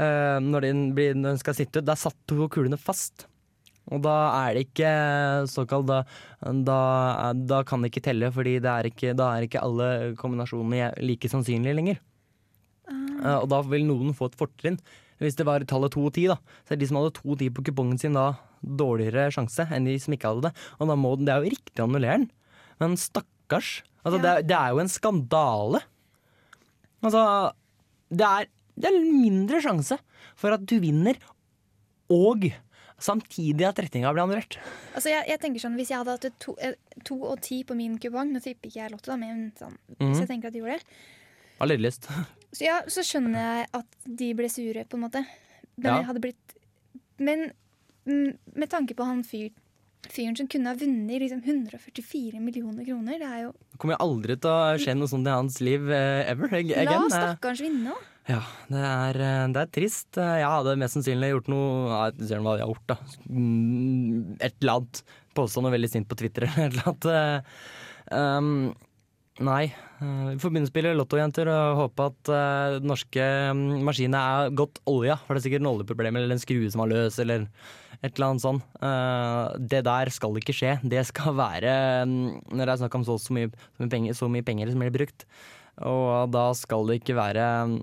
Uh, 0.00 0.38
når 0.40 0.64
den, 0.64 0.80
blir, 0.96 1.12
når 1.18 1.34
den 1.34 1.42
skal 1.42 1.58
sitte 1.58 1.82
ut, 1.82 1.88
der 1.90 2.00
satt 2.00 2.16
to 2.30 2.48
kulene 2.52 2.78
fast. 2.80 3.26
Og 3.90 4.00
da 4.04 4.14
er 4.46 4.54
det 4.54 4.66
ikke 4.68 4.90
såkalt 5.50 5.88
Da, 5.88 6.02
da, 6.64 6.80
da 7.34 7.60
kan 7.66 7.82
det 7.82 7.90
ikke 7.90 8.04
telle, 8.08 8.28
fordi 8.32 8.58
det 8.62 8.70
er 8.70 8.88
ikke, 8.88 9.14
da 9.18 9.32
er 9.36 9.46
ikke 9.48 9.62
alle 9.64 9.88
kombinasjonene 10.20 10.92
like 11.04 11.28
sannsynlige 11.32 11.74
lenger. 11.76 11.98
Eh, 12.90 13.36
og 13.38 13.48
da 13.52 13.60
vil 13.62 13.84
noen 13.88 14.14
få 14.16 14.26
et 14.30 14.36
fortrinn. 14.40 14.78
Hvis 15.20 15.36
det 15.36 15.44
var 15.46 15.60
tallet 15.68 15.92
2 15.92 16.04
og 16.08 16.14
10, 16.16 16.26
da, 16.32 16.36
så 16.64 16.72
er 16.74 16.80
de 16.80 16.86
som 16.88 16.96
hadde 16.96 17.12
2 17.18 17.30
og 17.34 17.38
10 17.38 17.50
på 17.56 17.64
kupongen 17.68 17.98
sin, 18.00 18.14
da 18.16 18.30
dårligere 18.64 19.28
sjanse 19.32 19.66
enn 19.72 19.84
de 19.88 19.98
som 20.00 20.12
ikke 20.16 20.28
hadde 20.32 20.48
det. 20.48 20.52
Og 20.80 20.88
da 20.88 20.96
må 20.96 21.14
den, 21.16 21.26
Det 21.28 21.34
er 21.34 21.42
jo 21.44 21.50
riktig 21.56 21.80
å 21.80 21.86
annullere 21.88 22.18
den, 22.18 22.30
men 22.80 22.96
stakkars 22.96 23.82
Altså, 24.04 24.16
det, 24.22 24.30
er- 24.30 24.42
det 24.48 24.56
er 24.56 24.70
jo 24.72 24.78
en 24.80 24.88
skandale. 24.88 25.80
Altså, 27.04 27.52
det 28.10 28.24
er, 28.26 28.46
det 28.80 28.88
er 28.88 28.96
mindre 29.04 29.60
sjanse 29.60 29.98
for 30.40 30.54
at 30.56 30.64
du 30.64 30.78
vinner, 30.80 31.18
og 32.08 32.46
samtidig 33.00 33.64
at 33.68 33.78
retninga 33.84 34.10
blir 34.12 34.24
annullert. 34.24 34.56
Altså, 34.94 35.10
jeg, 35.12 35.24
jeg 35.28 35.40
tenker 35.40 35.60
sånn, 35.62 35.76
Hvis 35.76 35.90
jeg 35.92 36.00
hadde 36.00 36.16
hatt 36.16 36.40
to, 36.40 36.54
eh, 36.60 36.74
to 37.04 37.16
og 37.28 37.40
ti 37.44 37.62
på 37.64 37.76
min 37.76 37.98
kupong 38.00 38.32
Nå 38.34 38.40
tipper 38.44 38.68
ikke 38.68 38.80
jeg 38.82 38.92
Lotto, 38.92 39.12
da, 39.12 39.16
men 39.20 39.52
sånn, 39.60 39.76
Mhm. 39.98 40.10
hvis 40.10 40.18
jeg 40.24 40.28
tenker 40.32 40.48
at 40.48 40.52
de 40.56 40.60
gjorde 40.60 40.78
det 40.80 40.84
Har 41.60 41.66
litt 41.70 41.80
lyst. 41.84 42.08
Så, 42.52 42.64
ja, 42.66 42.80
så 42.90 43.04
skjønner 43.06 43.38
jeg 43.40 43.66
at 43.80 43.96
de 44.20 44.30
ble 44.38 44.48
sure, 44.52 44.84
på 44.84 44.98
en 44.98 45.04
måte. 45.06 45.24
Men 45.76 45.86
Ja. 45.90 45.96
jeg 46.00 46.06
hadde 46.10 46.20
blitt 46.24 46.56
Men 47.20 47.50
med 48.06 48.68
tanke 48.72 48.94
på 48.96 49.04
han 49.04 49.22
fyr, 49.22 49.50
fyren 50.08 50.34
som 50.36 50.46
kunne 50.48 50.70
ha 50.72 50.74
vunnet 50.74 51.20
liksom 51.20 51.42
144 51.44 52.40
millioner 52.40 52.84
kroner, 52.86 53.18
det 53.20 53.28
er 53.28 53.42
jo 53.44 53.50
Det 53.52 53.78
kommer 53.78 53.94
jo 53.98 54.04
aldri 54.06 54.36
til 54.40 54.50
å 54.50 54.78
skje 54.80 54.94
noe 54.96 55.06
sånt 55.12 55.28
i 55.28 55.34
hans 55.34 55.60
liv 55.60 55.90
eh, 55.92 56.24
ever. 56.32 56.48
Again. 56.48 56.86
La 56.88 56.96
stakkars 56.96 57.12
Eh, 57.12 57.26
stakkarens 57.36 57.60
vinne, 57.66 57.92
òg. 57.92 58.06
Ja, 58.30 58.40
det 58.70 58.80
er, 58.86 59.20
eh, 59.26 59.46
det 59.52 59.60
er 59.62 59.70
trist. 59.76 60.16
Jeg 60.16 60.48
hadde 60.48 60.76
mest 60.80 60.96
sannsynlig 60.96 61.30
gjort 61.34 61.48
noe 61.52 62.10
Jeg 62.16 62.28
ser 62.28 62.40
hva 62.44 62.56
jeg 62.56 62.64
har 62.66 62.72
gjort, 62.74 62.86
da. 62.88 62.96
Mm, 63.28 64.36
Et 64.40 64.54
eller 64.62 64.72
annet. 64.80 65.02
Påstå 65.36 65.62
noe 65.62 65.72
veldig 65.76 65.90
sint 65.92 66.08
på 66.08 66.16
Twitter 66.18 66.48
eller 66.48 66.66
et 66.66 66.72
eller 66.72 66.90
annet. 66.90 67.44
Um, 68.10 68.74
nei. 69.44 69.70
Uh, 70.00 70.32
vi 70.32 70.40
får 70.40 70.52
begynne 70.52 70.92
å 70.92 70.96
Lottojenter 70.96 71.48
og 71.52 71.78
håpe 71.78 72.06
at 72.10 72.30
uh, 72.32 72.78
den 72.78 72.88
norske 72.88 73.24
um, 73.52 73.60
maskinen 73.84 74.16
er 74.16 74.54
godt 74.56 74.80
olja. 74.88 75.18
For 75.24 75.36
det 75.36 75.42
er 75.42 75.46
sikkert 75.48 75.64
en 75.64 75.70
oljeproblem 75.72 76.16
eller 76.16 76.34
en 76.34 76.42
skrue 76.42 76.70
som 76.72 76.84
er 76.84 76.92
løs 76.94 77.18
eller 77.22 77.46
et 78.00 78.14
eller 78.14 78.26
annet 78.30 78.44
sånt. 78.44 78.66
Uh, 78.80 79.56
det 79.60 79.82
der 79.88 80.12
skal 80.14 80.36
ikke 80.40 80.56
skje. 80.56 80.76
Det 80.84 81.04
skal 81.10 81.36
være 81.36 81.74
um, 82.08 82.14
Når 82.48 82.64
det 82.64 82.74
er 82.74 82.82
snakk 82.84 82.96
om 83.00 83.06
så, 83.08 83.18
så, 83.20 83.36
mye, 83.36 83.52
så, 83.52 83.84
mye 83.84 83.92
penger, 83.92 84.16
så 84.16 84.30
mye 84.32 84.46
penger 84.46 84.72
som 84.72 84.84
blir 84.84 84.94
brukt. 84.94 85.26
Og 85.88 86.32
da 86.32 86.46
skal 86.56 86.88
det 86.88 87.00
ikke 87.00 87.18
være 87.20 87.50
um, 87.68 87.78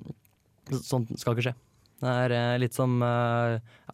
Sånt 0.83 1.13
skal 1.15 1.37
ikke 1.37 1.49
skje. 1.49 1.57
Det 2.03 2.11
er 2.11 2.59
litt 2.59 2.75
som 2.75 2.99
ja, 2.99 3.93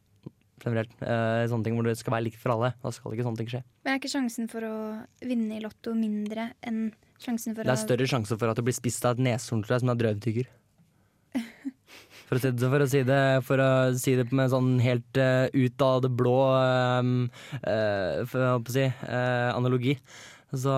generelt 0.64 0.96
sånne 0.98 1.62
ting 1.64 1.76
hvor 1.78 1.86
det 1.86 1.94
skal 2.00 2.16
være 2.16 2.26
likt 2.26 2.40
for 2.42 2.56
alle. 2.56 2.72
Da 2.82 2.90
skal 2.92 3.14
ikke 3.14 3.28
sånne 3.28 3.40
ting 3.40 3.52
skje. 3.52 3.62
Men 3.86 3.94
er 3.94 4.00
ikke 4.02 4.12
sjansen 4.12 4.50
for 4.50 4.66
å 4.66 4.74
vinne 5.22 5.60
i 5.60 5.62
Lotto 5.62 5.94
mindre 5.94 6.50
enn 6.66 6.88
sjansen 7.24 7.56
for 7.56 7.64
Det 7.64 7.72
er 7.72 7.80
å 7.80 7.84
større 7.84 8.10
sjanse 8.10 8.38
for 8.40 8.52
at 8.52 8.60
du 8.60 8.66
blir 8.66 8.76
spist 8.76 9.06
av 9.08 9.16
et 9.16 9.24
neshorn 9.30 9.64
tror 9.64 9.78
jeg, 9.78 9.86
som 9.86 9.94
er 9.94 10.04
drøvtygger. 10.04 10.52
For 12.24 12.40
å 12.40 12.40
si 12.40 12.50
det, 12.50 12.70
for 12.72 12.82
å 12.82 12.86
si 12.90 13.00
det, 13.06 13.18
for 13.46 13.62
å 13.62 13.72
si 14.00 14.14
det 14.18 14.24
med 14.34 14.50
sånn 14.50 14.70
helt 14.82 15.18
uh, 15.22 15.46
ut 15.54 15.84
av 15.86 16.00
det 16.02 16.10
blå 16.18 16.38
um, 16.56 17.12
uh, 17.60 18.24
for, 18.26 18.64
si, 18.74 18.88
uh, 18.88 19.52
analogi. 19.54 19.94
Så 20.54 20.74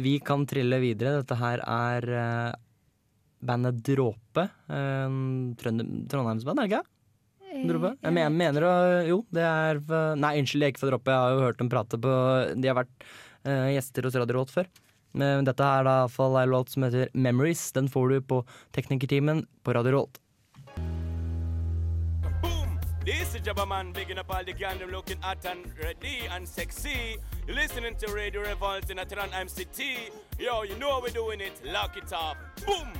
vi 0.00 0.18
kan 0.24 0.44
trille 0.48 0.80
videre. 0.82 1.20
Dette 1.20 1.36
her 1.36 1.60
er 1.60 2.06
eh, 2.16 2.52
bandet 3.44 3.82
Dråpe. 3.84 4.46
Trondheimsband, 5.60 6.62
er 6.62 6.62
det 6.62 6.70
ikke? 6.70 6.84
Dråpe? 7.68 7.92
Jeg 8.00 8.16
mener, 8.16 8.32
mener 8.32 8.66
å 8.66 8.72
Jo, 9.06 9.18
det 9.32 9.44
er 9.44 9.80
Nei, 10.16 10.32
unnskyld, 10.40 10.64
jeg 10.64 10.70
er 10.70 10.74
ikke 10.74 10.84
for 10.86 10.94
Dråpe. 10.94 11.12
Jeg 11.12 11.24
har 11.26 11.36
jo 11.36 11.44
hørt 11.44 11.60
dem 11.60 11.70
prate 11.72 12.00
på 12.00 12.16
De 12.56 12.72
har 12.72 12.78
vært 12.80 13.06
eh, 13.44 13.68
gjester 13.76 14.08
hos 14.08 14.16
Radio 14.16 14.38
rått 14.40 14.54
før. 14.54 14.72
Men 15.16 15.46
dette 15.48 15.64
er 15.64 15.86
da 15.86 15.92
i 15.96 16.04
hvert 16.04 16.12
fall 16.12 16.36
en 16.36 16.52
låt 16.52 16.74
som 16.74 16.84
heter 16.84 17.08
Memories. 17.14 17.72
Den 17.72 17.88
får 17.88 18.08
du 18.08 18.20
på 18.20 18.42
Teknikertimen 18.76 19.46
på 19.64 19.72
Radio 19.72 19.96
Rolt. 19.96 20.20
This 23.06 23.36
is 23.36 23.46
Jabba 23.46 23.64
bigging 23.94 24.18
up 24.18 24.34
all 24.34 24.44
the 24.44 24.52
gang, 24.52 24.78
looking 24.90 25.18
at 25.22 25.46
and 25.46 25.64
ready 25.78 26.26
and 26.28 26.46
sexy. 26.46 27.16
You're 27.46 27.54
listening 27.54 27.94
to 27.96 28.12
Radio 28.12 28.42
Revolt 28.42 28.90
in 28.90 28.98
Atran 28.98 29.30
MCT. 29.30 30.10
Yo, 30.38 30.64
you 30.64 30.74
know 30.76 31.00
we're 31.00 31.14
doing 31.14 31.40
it. 31.40 31.52
Lock 31.64 31.96
it 31.96 32.12
up. 32.12 32.36
Boom! 32.66 32.92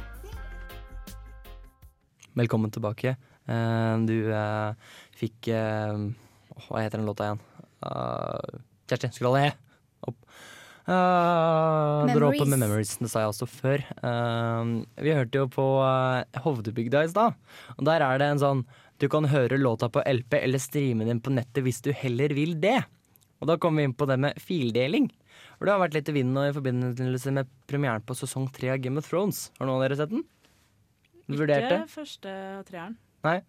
Velkommen 2.32 2.70
tilbake. 2.70 3.16
Eh, 3.46 3.98
du 4.06 4.32
eh, 4.32 4.74
fikk 5.16 5.48
eh, 5.48 5.98
Hva 6.68 6.80
heter 6.80 6.98
den 6.98 7.06
låta 7.06 7.24
igjen? 7.24 7.40
Uh, 7.82 8.60
Kjersti, 8.88 9.10
skroll 9.12 9.36
ned! 9.36 9.52
Opp. 10.00 10.16
Uh, 10.86 12.06
Dråpe 12.14 12.46
med 12.46 12.60
Memories. 12.62 12.94
Det 13.00 13.10
sa 13.10 13.24
jeg 13.24 13.32
også 13.32 13.48
før. 13.50 13.82
Uh, 14.04 14.86
vi 15.02 15.14
hørte 15.16 15.40
jo 15.42 15.48
på 15.50 15.64
uh, 15.82 16.22
Hovdebygda 16.44 17.02
i 17.02 17.10
stad, 17.10 17.34
og 17.74 17.86
der 17.88 18.04
er 18.06 18.20
det 18.22 18.28
en 18.30 18.42
sånn 18.42 18.60
Du 19.02 19.08
kan 19.12 19.26
høre 19.28 19.58
låta 19.58 19.90
på 19.92 20.00
LP 20.06 20.38
eller 20.38 20.62
streame 20.62 21.04
den 21.04 21.18
på 21.20 21.34
nettet 21.34 21.66
hvis 21.66 21.82
du 21.84 21.90
heller 21.92 22.32
vil 22.32 22.54
det. 22.62 22.78
Og 23.42 23.50
da 23.50 23.58
kommer 23.60 23.82
vi 23.82 23.90
inn 23.90 23.96
på 23.98 24.06
det 24.08 24.16
med 24.22 24.38
fildeling. 24.40 25.10
For 25.58 25.66
det 25.66 25.74
har 25.74 25.82
vært 25.82 25.96
litt 25.98 26.08
i 26.08 26.14
vinden 26.16 26.38
nå 26.38 26.46
i 26.48 26.54
forbindelse 26.56 27.34
med 27.36 27.50
premieren 27.68 28.04
på 28.06 28.16
sesong 28.16 28.46
tre 28.54 28.70
av 28.72 28.80
Game 28.80 29.02
of 29.02 29.10
Thrones. 29.10 29.50
Har 29.58 29.68
noen 29.68 29.80
av 29.80 29.84
dere 29.84 29.98
sett 29.98 30.14
den? 30.14 30.24
Vurderte? 31.26 31.82
Ikke 31.82 31.96
første 31.98 32.32
treeren. 32.70 32.96
Nei. 33.26 33.40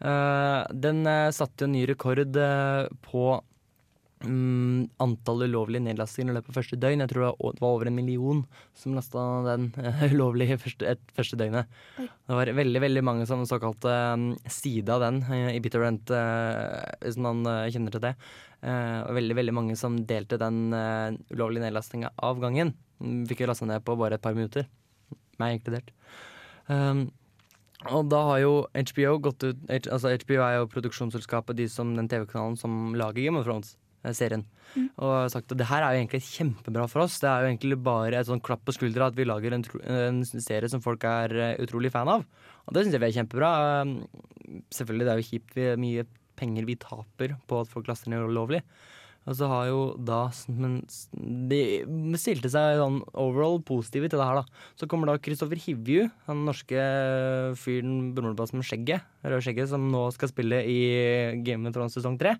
Uh, 0.00 0.64
den 0.72 1.04
uh, 1.06 1.28
satte 1.34 1.66
jo 1.66 1.70
ny 1.70 1.84
rekord 1.90 2.38
uh, 2.40 2.88
på 3.04 3.28
mm, 4.24 4.96
antall 5.02 5.44
ulovlige 5.46 5.84
nedlastinger 5.84 6.32
i 6.32 6.36
løpet 6.38 6.52
av 6.52 6.58
første 6.60 6.78
døgn. 6.80 7.02
Jeg 7.04 7.12
tror 7.12 7.24
det 7.26 7.60
var, 7.60 7.68
over 7.68 7.90
en 7.90 7.96
million 7.96 8.42
som 8.76 8.96
lasta 8.96 9.24
den 9.48 9.68
ulovlige 10.12 10.58
første, 10.62 10.94
et, 10.94 11.02
første 11.16 11.38
døgnet. 11.40 11.70
Oi. 12.00 12.08
Det 12.08 12.38
var 12.40 12.52
veldig 12.58 12.82
veldig 12.86 13.04
mange 13.06 13.26
som 13.28 13.44
såkalte 13.48 13.92
um, 14.16 14.30
side 14.50 14.92
av 14.92 15.04
den 15.04 15.22
uh, 15.28 15.50
i 15.52 15.60
Bitterrent, 15.62 16.10
uh, 16.10 16.80
hvis 17.04 17.20
man 17.22 17.44
uh, 17.48 17.68
kjenner 17.72 17.94
til 17.94 18.04
det. 18.08 18.16
Og 18.66 19.12
veldig 19.14 19.34
veldig 19.36 19.52
mange 19.54 19.74
som 19.78 19.98
delte 20.08 20.38
den 20.40 20.72
ulovlige 21.28 21.62
nedlastinga 21.62 22.08
av 22.24 22.40
gangen. 22.42 22.72
Mm, 22.98 23.20
Fikk 23.28 23.44
jo 23.44 23.50
lasta 23.50 23.68
ned 23.68 23.84
på 23.86 23.94
bare 24.00 24.16
et 24.16 24.24
par 24.24 24.34
minutter. 24.34 24.64
Meg 25.38 25.58
inkludert. 25.58 25.92
Um, 26.66 27.04
og 27.92 28.08
da 28.10 28.22
har 28.30 28.40
jo 28.40 28.52
HBO 28.72 29.18
gått 29.22 29.44
ut 29.44 29.60
Altså 29.92 30.10
HBO 30.16 30.40
er 30.42 30.56
jo 30.56 30.70
produksjonsselskapet, 30.72 31.58
de 31.60 31.68
som 31.70 31.92
den 31.94 32.08
TV-kanalen 32.10 32.56
som 32.58 32.96
lager 32.98 33.20
Game 33.20 33.38
of 33.38 33.46
Thrones. 33.46 33.76
Eh, 34.06 34.14
Serien. 34.16 34.44
Mm. 34.76 34.88
Og 35.02 35.14
sagt 35.32 35.52
at 35.52 35.60
det 35.60 35.68
her 35.70 35.84
er 35.84 35.94
jo 35.94 36.02
egentlig 36.02 36.22
kjempebra 36.26 36.86
for 36.90 37.04
oss. 37.06 37.18
Det 37.22 37.30
er 37.30 37.44
jo 37.44 37.52
egentlig 37.52 37.78
bare 37.86 38.20
et 38.20 38.28
sånn 38.28 38.42
klapp 38.44 38.64
på 38.66 38.74
skuldra 38.76 39.10
at 39.10 39.18
vi 39.18 39.28
lager 39.28 39.56
en, 39.56 39.66
en 39.92 40.22
serie 40.24 40.70
som 40.72 40.84
folk 40.84 41.04
er 41.08 41.34
eh, 41.34 41.56
utrolig 41.64 41.92
fan 41.94 42.10
av. 42.12 42.26
Og 42.66 42.74
det 42.76 42.84
syns 42.84 42.96
jeg 42.96 43.04
vi 43.04 43.10
er 43.10 43.18
kjempebra. 43.20 43.52
Um, 43.82 43.98
Selvfølgelig, 44.70 45.06
det 45.06 45.12
er 45.12 45.18
jo 45.18 45.26
kjipt 45.26 45.56
vi, 45.56 45.70
mye 45.82 46.04
penger 46.38 46.66
vi 46.68 46.76
taper 46.78 47.34
på 47.48 47.58
at 47.62 47.70
folk 47.72 47.88
laster 47.90 48.12
ned 48.12 48.28
ulovlig. 48.28 48.60
Og 49.26 49.34
så 49.34 49.48
har 49.50 49.64
jo 49.66 49.80
da 50.06 50.20
Men 50.54 50.76
de 51.50 51.60
stilte 52.20 52.50
seg 52.52 52.78
sånn 52.78 53.00
overall 53.18 53.58
positive 53.66 54.10
til 54.10 54.20
det 54.20 54.28
her, 54.28 54.38
da. 54.38 54.60
Så 54.78 54.86
kommer 54.90 55.10
da 55.10 55.18
Kristoffer 55.18 55.58
Hivju, 55.58 56.06
den 56.28 56.44
norske 56.46 56.84
fyren 57.58 58.12
broren 58.14 58.36
med 58.36 58.68
skjegget, 58.68 59.02
røde 59.26 59.42
skjegget, 59.42 59.72
som 59.72 59.88
nå 59.90 60.06
skal 60.14 60.30
spille 60.30 60.62
i 60.62 60.78
Game 61.46 61.66
of 61.66 61.74
Thrones 61.74 61.98
sesong 61.98 62.20
tre. 62.20 62.36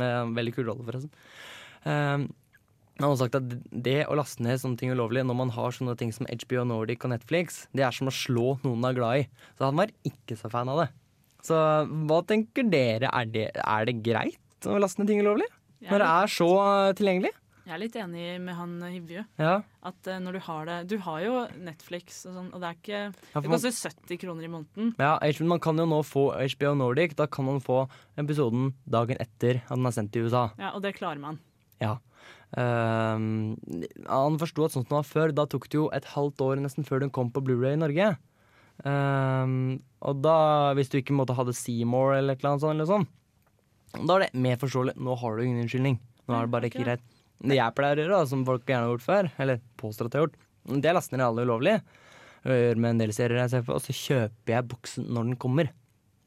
Med 0.00 0.14
en 0.20 0.36
veldig 0.36 0.54
kul 0.56 0.68
rolle, 0.70 0.86
forresten. 0.86 1.12
Um, 1.84 2.28
han 3.00 3.08
har 3.08 3.18
sagt 3.18 3.36
at 3.38 3.54
det 3.84 4.02
å 4.06 4.16
laste 4.18 4.44
ned 4.44 4.60
sånne 4.60 4.78
ting 4.78 4.92
ulovlig 4.94 5.24
når 5.26 5.38
man 5.38 5.52
har 5.54 5.74
sånne 5.74 5.96
ting 5.98 6.12
som 6.14 6.28
HBO 6.28 6.66
Nordic 6.68 7.02
og 7.06 7.14
Netflix, 7.14 7.64
det 7.74 7.86
er 7.86 7.94
som 7.96 8.10
å 8.10 8.14
slå 8.14 8.58
noen 8.62 8.84
er 8.86 8.98
glad 8.98 9.22
i. 9.22 9.28
Så 9.58 9.66
han 9.66 9.80
var 9.80 9.94
ikke 10.06 10.36
så 10.38 10.50
fan 10.52 10.70
av 10.70 10.84
det. 10.84 10.88
Så 11.42 11.58
hva 12.06 12.20
tenker 12.28 12.68
dere? 12.70 13.10
Er 13.10 13.30
det, 13.32 13.48
er 13.58 13.88
det 13.88 13.98
greit 14.06 14.68
å 14.68 14.78
laste 14.78 15.02
ned 15.02 15.10
ting 15.10 15.24
ulovlig? 15.24 15.48
Når 15.88 16.04
det 16.04 16.10
er 16.12 16.30
så 16.30 16.50
tilgjengelig? 16.98 17.32
Jeg 17.62 17.74
er 17.76 17.78
litt 17.78 17.96
enig 17.98 18.24
med 18.42 18.56
han 18.58 18.72
Hivju. 18.90 19.22
Ja. 19.38 19.54
At 19.86 20.08
uh, 20.10 20.18
når 20.22 20.36
du 20.36 20.40
har 20.48 20.66
det 20.66 20.78
Du 20.90 20.96
har 21.04 21.20
jo 21.22 21.34
Netflix 21.62 22.24
og 22.26 22.34
sånn, 22.36 22.48
og 22.50 22.62
det 22.62 22.68
er 22.68 22.78
ikke 22.78 23.02
Ja, 23.04 23.42
Det 23.42 23.52
koster 23.52 23.92
70 23.92 24.20
kroner 24.24 24.46
i 24.46 24.50
måneden. 24.50 24.94
Ja, 24.98 25.14
Man 25.46 25.62
kan 25.62 25.78
jo 25.78 25.86
nå 25.86 26.02
få 26.06 26.24
HBO 26.34 26.74
Nordic. 26.74 27.14
Da 27.18 27.26
kan 27.26 27.46
man 27.46 27.62
få 27.62 27.84
episoden 28.18 28.74
dagen 28.84 29.20
etter 29.22 29.62
at 29.62 29.76
den 29.76 29.86
er 29.86 29.94
sendt 29.94 30.12
til 30.12 30.26
USA. 30.26 30.50
Ja, 30.58 30.74
og 30.74 30.82
det 30.82 30.96
klarer 30.98 31.22
man. 31.22 31.38
Ja. 31.82 31.98
Uh, 32.52 33.54
han 34.10 34.42
forsto 34.42 34.66
at 34.66 34.74
sånn 34.74 34.84
som 34.84 34.90
det 34.90 34.98
var 34.98 35.08
før, 35.08 35.32
da 35.32 35.46
tok 35.46 35.70
det 35.70 35.78
jo 35.78 35.88
et 35.94 36.10
halvt 36.12 36.42
år 36.44 36.60
nesten 36.60 36.84
før 36.84 37.00
den 37.04 37.14
kom 37.14 37.30
på 37.32 37.42
Blu-ray 37.46 37.78
i 37.78 37.80
Norge. 37.80 38.12
Uh, 38.82 39.78
og 40.02 40.22
da, 40.24 40.36
hvis 40.74 40.90
du 40.90 40.98
ikke 40.98 41.14
måtte 41.14 41.36
ha 41.38 41.46
det 41.46 41.54
Seymour 41.54 42.16
eller 42.16 42.34
et 42.34 42.42
eller 42.42 42.56
annet 42.56 42.66
sånt, 42.66 42.74
eller 42.74 42.90
sånn, 42.90 43.10
da 44.02 44.16
er 44.16 44.26
det 44.26 44.32
mer 44.34 44.58
forståelig. 44.60 44.96
Nå 44.98 45.16
har 45.20 45.36
du 45.36 45.44
ingen 45.44 45.62
unnskyldning. 45.64 45.98
Nå 46.26 46.36
er 46.36 46.46
det 46.46 46.54
bare 46.54 46.70
ikke 46.70 46.84
greit. 46.84 47.02
Det 47.42 47.58
jeg 47.58 47.74
pleier 47.74 47.98
å 47.98 48.04
gjøre, 48.04 48.18
da, 48.22 48.30
som 48.30 48.44
folk 48.46 48.64
gjerne 48.68 48.86
har 48.86 48.92
gjort 48.94 49.04
før, 49.06 49.28
eller 49.42 49.60
påstår 49.80 50.08
at 50.08 50.14
jeg 50.14 50.20
har 50.22 50.26
gjort, 50.28 50.40
det 50.82 50.90
er 50.90 50.94
laster 50.96 51.18
ned 51.18 51.26
alle 51.26 51.44
ulovlige. 51.48 51.82
Og 52.42 52.52
gjør 52.58 52.78
med 52.82 52.90
en 52.94 53.00
del 53.02 53.12
serier 53.14 53.40
jeg 53.44 53.52
ser 53.52 53.64
på, 53.66 53.74
og 53.76 53.82
så 53.84 53.94
kjøper 53.94 54.54
jeg 54.56 54.68
boksen 54.70 55.08
når 55.14 55.26
den 55.30 55.38
kommer. 55.42 55.72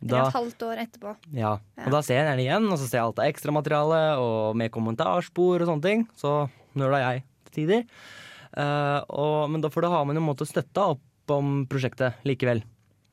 Eller 0.05 0.27
et 0.27 0.35
halvt 0.35 0.63
år 0.67 0.81
etterpå. 0.83 1.15
Ja, 1.33 1.53
Ja. 1.77 1.85
og 1.87 1.91
da 1.95 2.01
ser 2.05 2.19
jeg 2.19 2.27
den 2.29 2.43
igjen, 2.45 2.67
og 2.69 2.77
så 2.77 2.85
ser 2.87 2.99
jeg 2.99 3.05
alt 3.07 3.19
av 3.23 3.29
ekstramateriale 3.31 4.01
og 4.21 4.55
med 4.59 4.71
kommentarspor 4.75 5.63
og 5.63 5.67
sånne 5.71 5.81
ting. 5.87 6.03
Så 6.19 6.33
nøla 6.75 6.99
jeg 7.01 7.23
til 7.47 7.55
tider. 7.57 7.87
Uh, 8.55 9.01
og, 9.09 9.49
men 9.51 9.63
da 9.63 9.71
får 9.71 9.83
du 9.83 9.89
ha 9.91 10.03
med 10.07 10.15
en 10.19 10.23
måte 10.27 10.45
å 10.45 10.47
støtte 10.47 10.83
opp 10.93 11.31
om 11.33 11.65
prosjektet 11.67 12.21
likevel, 12.27 12.61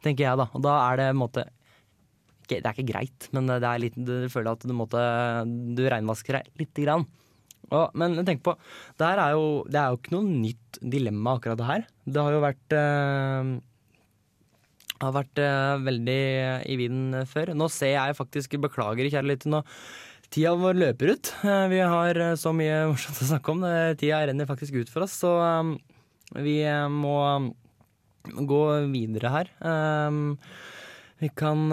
tenker 0.05 0.27
jeg 0.27 0.39
da. 0.43 0.47
Og 0.53 0.63
da 0.63 0.77
er 0.91 1.01
det 1.01 1.09
en 1.15 1.19
måte 1.23 1.47
Det 2.51 2.59
er 2.61 2.75
ikke 2.75 2.91
greit, 2.93 3.29
men 3.33 3.47
det 3.49 3.63
er 3.65 3.79
litt, 3.81 3.95
du 3.97 4.29
føler 4.29 4.53
at 4.53 4.67
du 4.67 4.75
måtte 4.77 5.01
Du 5.73 5.83
reinvasker 5.89 6.37
deg 6.37 6.51
lite 6.61 6.85
grann. 6.85 7.07
Og, 7.73 7.99
men 7.99 8.21
tenk 8.29 8.45
på, 8.45 8.55
det 9.01 9.11
er 9.11 9.35
jo, 9.35 9.65
det 9.69 9.81
er 9.81 9.91
jo 9.93 10.01
ikke 10.01 10.15
noe 10.15 10.29
nytt 10.31 10.81
dilemma, 10.95 11.37
akkurat 11.39 11.61
det 11.61 11.69
her. 11.69 11.85
Det 12.05 12.25
har 12.25 12.37
jo 12.37 12.45
vært 12.45 12.77
eh, 12.77 13.53
har 15.03 15.15
vært 15.17 15.43
eh, 15.43 15.75
veldig 15.89 16.23
i 16.71 16.79
vinden 16.79 17.29
før. 17.29 17.55
Nå 17.59 17.69
ser 17.73 17.97
jeg 17.97 18.19
faktisk, 18.19 18.59
beklager 18.63 19.09
kjære 19.11 19.31
lytter, 19.33 19.55
nå 19.57 19.63
tida 20.33 20.55
vår 20.57 20.79
løper 20.81 21.15
ut. 21.15 21.33
Eh, 21.45 21.65
vi 21.73 21.81
har 21.81 22.21
eh, 22.21 22.37
så 22.41 22.55
mye 22.57 22.85
morsomt 22.93 23.23
å 23.23 23.31
snakke 23.33 23.55
om. 23.55 23.65
Tida 24.01 24.23
renner 24.29 24.49
faktisk 24.49 24.81
ut 24.81 24.93
for 24.93 25.07
oss, 25.07 25.17
så 25.25 25.35
eh, 25.45 25.73
vi 26.43 26.59
må 26.93 27.17
gå 28.23 28.63
videre 28.93 29.33
her. 29.35 29.49
Vi 31.19 31.29
kan 31.37 31.65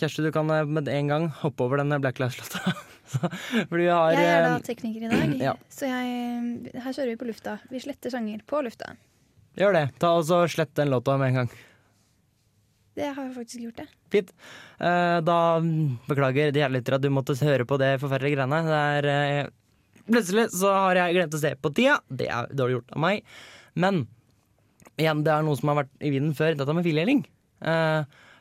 Kjersti, 0.00 0.24
du 0.26 0.32
kan 0.34 0.50
med 0.50 0.90
en 0.90 1.10
gang 1.12 1.28
hoppe 1.44 1.62
over 1.62 1.78
den 1.78 1.94
Black 2.02 2.18
Lives-låta. 2.18 2.74
Fordi 3.18 3.82
vi 3.84 3.88
har 3.90 4.12
Jeg 4.16 4.26
er 4.30 4.44
da 4.46 4.52
eh, 4.56 4.64
tekniker 4.66 5.06
i 5.06 5.10
dag, 5.12 5.34
Ja. 5.48 5.54
så 5.72 5.88
jeg, 5.90 6.74
her 6.76 6.92
kjører 6.96 7.12
vi 7.14 7.18
på 7.20 7.28
lufta. 7.30 7.56
Vi 7.72 7.80
sletter 7.82 8.12
sanger 8.14 8.42
på 8.48 8.62
lufta. 8.66 8.92
Gjør 9.58 9.74
det. 9.76 9.84
Ta 10.00 10.12
og 10.18 10.24
så 10.28 10.42
Slett 10.50 10.74
den 10.78 10.92
låta 10.92 11.16
med 11.20 11.32
en 11.32 11.40
gang. 11.42 11.50
Det 12.98 13.06
har 13.14 13.22
jeg 13.28 13.34
faktisk 13.36 13.62
gjort, 13.64 13.78
det. 13.80 13.86
Fint. 14.12 14.30
Eh, 14.82 15.18
da 15.24 15.38
beklager 16.08 16.50
de 16.54 16.66
lyttere 16.74 16.98
at 16.98 17.04
du 17.04 17.10
måtte 17.14 17.36
høre 17.40 17.64
på 17.68 17.78
det 17.80 17.94
forferdelige 18.02 18.36
greiene. 18.38 18.62
Det 18.66 18.80
er 18.98 19.10
eh, 19.14 19.56
Plutselig 20.10 20.48
så 20.50 20.72
har 20.74 20.98
jeg 20.98 21.14
glemt 21.14 21.34
å 21.36 21.38
se 21.38 21.52
på 21.62 21.70
tida. 21.76 22.00
Det 22.10 22.26
er 22.34 22.48
dårlig 22.58 22.80
gjort 22.80 22.94
av 22.96 23.02
meg. 23.04 23.20
Men 23.78 24.00
igjen, 24.98 25.20
det 25.22 25.30
er 25.30 25.44
noe 25.46 25.58
som 25.60 25.70
har 25.70 25.84
vært 25.84 25.92
i 26.02 26.10
vinden 26.10 26.34
før. 26.34 26.56
Dette 26.58 26.74
med 26.74 26.86
fildeling. 26.88 27.20
Eh, 27.62 28.00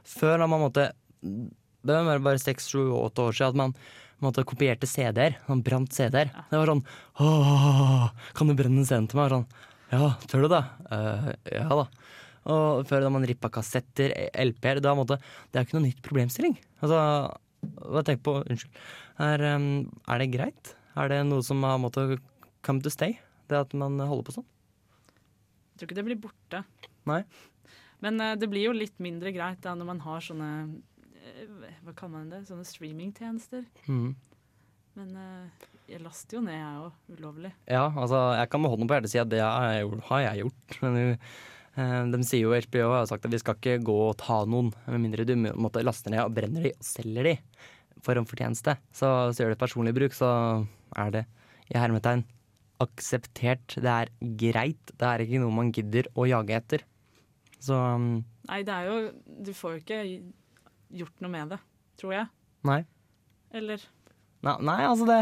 før 0.10 0.42
da 0.42 0.48
man 0.50 0.64
måtte 0.64 0.88
Det 1.22 1.96
var 2.08 2.22
bare 2.26 2.42
seks, 2.42 2.72
sju, 2.72 2.88
åtte 2.96 3.28
år 3.28 3.36
siden 3.38 3.54
at 3.54 3.60
man 3.60 3.76
måtte 4.24 4.46
kopierte 4.48 4.88
CD-er. 4.90 5.38
Man 5.48 5.64
brant 5.66 5.94
CD-er. 5.96 6.32
Det 6.50 6.60
var 6.60 6.72
sånn 6.72 6.86
Åh, 7.24 8.08
kan 8.38 8.50
du 8.50 8.56
brenne 8.58 8.84
en 8.84 8.88
CD 8.88 9.10
til 9.12 9.20
meg? 9.20 9.34
Sånn, 9.34 9.46
ja, 9.92 10.10
tør 10.30 10.46
du 10.46 10.50
det? 10.54 10.64
Uh, 10.92 11.30
ja 11.54 11.68
da. 11.70 11.86
Og 12.50 12.88
før 12.90 13.06
da 13.06 13.12
man 13.14 13.28
rippa 13.28 13.52
kassetter, 13.54 14.14
LP-er, 14.34 14.82
da 14.84 14.96
Det 15.04 15.20
er 15.54 15.66
ikke 15.66 15.78
noe 15.78 15.88
nytt 15.88 16.04
problemstilling. 16.06 16.58
Altså, 16.82 17.00
hva 17.84 18.04
tenker 18.06 18.24
på 18.26 18.38
Unnskyld. 18.46 18.84
Er, 19.20 19.44
um, 19.56 19.90
er 20.08 20.22
det 20.24 20.32
greit? 20.34 20.74
Er 20.96 21.12
det 21.12 21.24
noe 21.28 21.44
som 21.46 21.64
har 21.68 21.80
måttet 21.82 22.20
come 22.66 22.82
to 22.82 22.92
stay? 22.94 23.20
Det 23.50 23.58
at 23.66 23.74
man 23.78 24.00
holder 24.00 24.28
på 24.28 24.38
sånn? 24.40 24.48
Jeg 25.74 25.82
tror 25.82 25.90
ikke 25.90 26.00
det 26.00 26.08
blir 26.10 26.22
borte. 26.28 26.64
Nei? 27.10 27.24
Men 28.04 28.20
eh, 28.24 28.36
det 28.40 28.50
blir 28.52 28.70
jo 28.70 28.76
litt 28.76 28.98
mindre 29.04 29.32
greit 29.36 29.62
da 29.64 29.76
når 29.78 29.92
man 29.94 30.02
har 30.06 30.24
sånne 30.24 30.52
Hva 31.86 31.94
kaller 31.96 32.14
man 32.18 32.30
det? 32.34 32.42
Sånne 32.50 32.66
streamingtjenester. 32.68 33.64
Mm. 33.88 34.10
Men 35.00 35.12
eh, 35.22 35.68
jeg 35.94 36.02
laster 36.04 36.38
jo 36.40 36.42
ned, 36.46 36.58
jeg 36.58 36.84
òg, 36.84 36.98
ulovlig. 37.18 37.52
Ja, 37.70 37.86
altså, 37.94 38.20
jeg 38.40 38.50
kan 38.52 38.62
med 38.64 38.74
hånden 38.74 38.90
på 38.90 38.98
hjertet 38.98 39.14
si 39.14 39.22
at 39.22 39.32
det 39.32 39.40
har 39.44 39.70
jeg, 39.74 39.86
gjort- 39.88 40.06
har 40.10 40.24
jeg 40.26 40.44
gjort. 40.44 40.78
Men 40.84 40.98
uh, 41.80 42.04
de 42.16 42.22
sier 42.28 42.44
jo, 42.46 42.56
HBO 42.68 42.88
har 42.98 43.08
sagt 43.10 43.28
at 43.30 43.34
vi 43.34 43.40
skal 43.42 43.58
ikke 43.60 43.78
gå 43.88 43.98
og 44.10 44.18
ta 44.22 44.42
noen, 44.50 44.74
med 44.90 45.04
mindre 45.06 45.28
du 45.30 45.36
måtte 45.40 45.86
laste 45.86 46.12
ned 46.12 46.24
og 46.26 46.34
brenner 46.36 46.66
de 46.68 46.74
og 46.76 46.84
selger 46.90 47.30
de 47.32 47.36
for 48.04 48.20
en 48.20 48.28
fortjeneste. 48.28 48.76
Så, 48.96 49.08
så 49.36 49.44
gjør 49.44 49.54
det 49.56 49.62
personlig 49.62 49.96
bruk, 49.98 50.14
så 50.18 50.30
er 51.00 51.16
det 51.16 51.24
i 51.70 51.78
hermetegn 51.80 52.26
akseptert. 52.84 53.76
Det 53.76 53.92
er 53.92 54.12
greit. 54.40 54.94
Det 54.96 55.06
er 55.08 55.24
ikke 55.26 55.42
noe 55.44 55.52
man 55.54 55.72
gidder 55.76 56.08
å 56.16 56.28
jage 56.30 56.56
etter. 56.58 56.86
Så 57.60 57.76
um, 57.76 58.22
Nei, 58.48 58.62
det 58.64 58.72
er 58.72 58.86
jo 58.88 58.94
Du 59.44 59.50
får 59.54 59.74
jo 59.74 59.80
ikke 59.82 59.98
gjort 60.92 61.22
noe 61.24 61.32
med 61.34 61.54
det, 61.56 61.60
tror 62.02 62.16
jeg. 62.16 62.30
nei. 62.68 62.82
Eller 63.52 63.82
Nei, 64.46 64.54
nei 64.64 64.78
altså 64.86 65.04
det, 65.10 65.16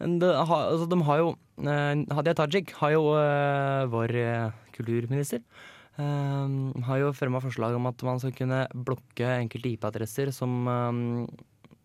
det 0.00 0.28
altså 0.34 0.86
De 0.90 0.96
har 1.06 1.18
jo 1.20 1.26
eh, 1.62 2.00
Hadia 2.16 2.34
Tajik 2.34 2.72
har 2.80 2.94
jo 2.94 3.02
eh, 3.14 3.84
vår 3.92 4.14
eh, 4.18 4.54
kulturminister 4.74 5.42
eh, 6.00 6.54
har 6.88 6.98
jo 7.02 7.12
fremma 7.14 7.38
forslag 7.44 7.76
om 7.78 7.86
at 7.86 8.02
man 8.08 8.18
skal 8.22 8.34
kunne 8.34 8.64
blokke 8.74 9.28
enkelte 9.36 9.70
IP-adresser 9.76 10.32
som 10.34 10.56
eh, 10.72 11.02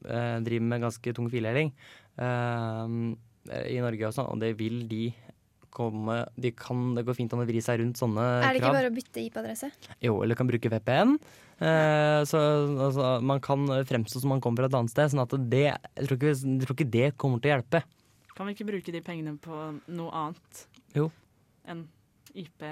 eh, 0.10 0.38
driver 0.48 0.72
med 0.72 0.88
ganske 0.88 1.14
tung 1.18 1.30
fildeling 1.30 1.70
eh, 2.18 2.96
i 3.68 3.78
Norge 3.84 4.08
og 4.10 4.16
sånn, 4.16 4.32
og 4.32 4.42
det 4.42 4.56
vil 4.60 4.84
de 4.90 5.12
komme 5.72 6.18
de 6.36 6.52
kan, 6.52 6.92
Det 6.98 7.06
går 7.08 7.16
fint 7.16 7.32
an 7.34 7.42
å 7.42 7.48
vri 7.48 7.62
seg 7.64 7.80
rundt 7.80 8.00
sånne 8.00 8.20
krav. 8.20 8.44
Er 8.44 8.52
det 8.52 8.60
ikke 8.60 8.68
krav. 8.68 8.76
bare 8.76 8.90
å 8.92 8.96
bytte 8.96 9.22
IP-adresse? 9.24 9.70
Jo, 10.04 10.18
eller 10.24 10.36
kan 10.36 10.50
bruke 10.50 10.70
VPN. 10.74 11.16
Eh, 11.62 12.20
så 12.26 12.40
altså, 12.88 13.10
man 13.22 13.42
kan 13.44 13.68
fremstå 13.86 14.22
som 14.24 14.32
man 14.34 14.42
kommer 14.42 14.64
fra 14.64 14.72
et 14.72 14.78
annet 14.80 14.94
sted. 14.94 15.12
Sånn 15.14 15.22
at 15.24 15.36
det, 15.52 15.66
jeg, 15.70 16.08
tror 16.08 16.18
ikke, 16.18 16.34
jeg 16.34 16.64
tror 16.66 16.78
ikke 16.78 16.92
det 16.98 17.10
kommer 17.22 17.42
til 17.44 17.52
å 17.52 17.56
hjelpe. 17.56 17.84
kan 18.36 18.48
vi 18.48 18.56
ikke 18.56 18.70
bruke 18.72 18.94
de 18.96 19.02
pengene 19.06 19.36
på 19.38 19.58
noe 19.94 20.12
annet 20.18 20.66
Jo. 20.98 21.12
enn 21.70 21.86
IP 22.34 22.64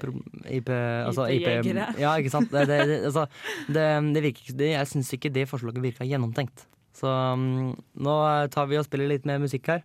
IP, 0.00 0.68
altså 0.70 1.26
IP, 1.28 1.48
ja, 2.04 2.12
ikke 2.16 2.30
sant. 2.32 2.48
Det, 2.52 2.62
det, 2.70 2.76
det, 2.88 2.98
altså, 3.10 3.26
det, 3.68 3.84
det 4.14 4.22
virker, 4.24 4.46
ikke- 4.54 4.70
jeg 4.70 4.88
syns 4.88 5.10
ikke 5.16 5.32
det 5.34 5.48
forslaget 5.50 5.82
virka 5.84 6.06
gjennomtenkt. 6.08 6.64
Så 6.96 7.10
um, 7.10 7.74
nå 8.00 8.14
tar 8.54 8.68
vi 8.70 8.78
og 8.80 8.86
spiller 8.86 9.10
litt 9.10 9.26
mer 9.28 9.42
musikk 9.42 9.68
her. 9.72 9.82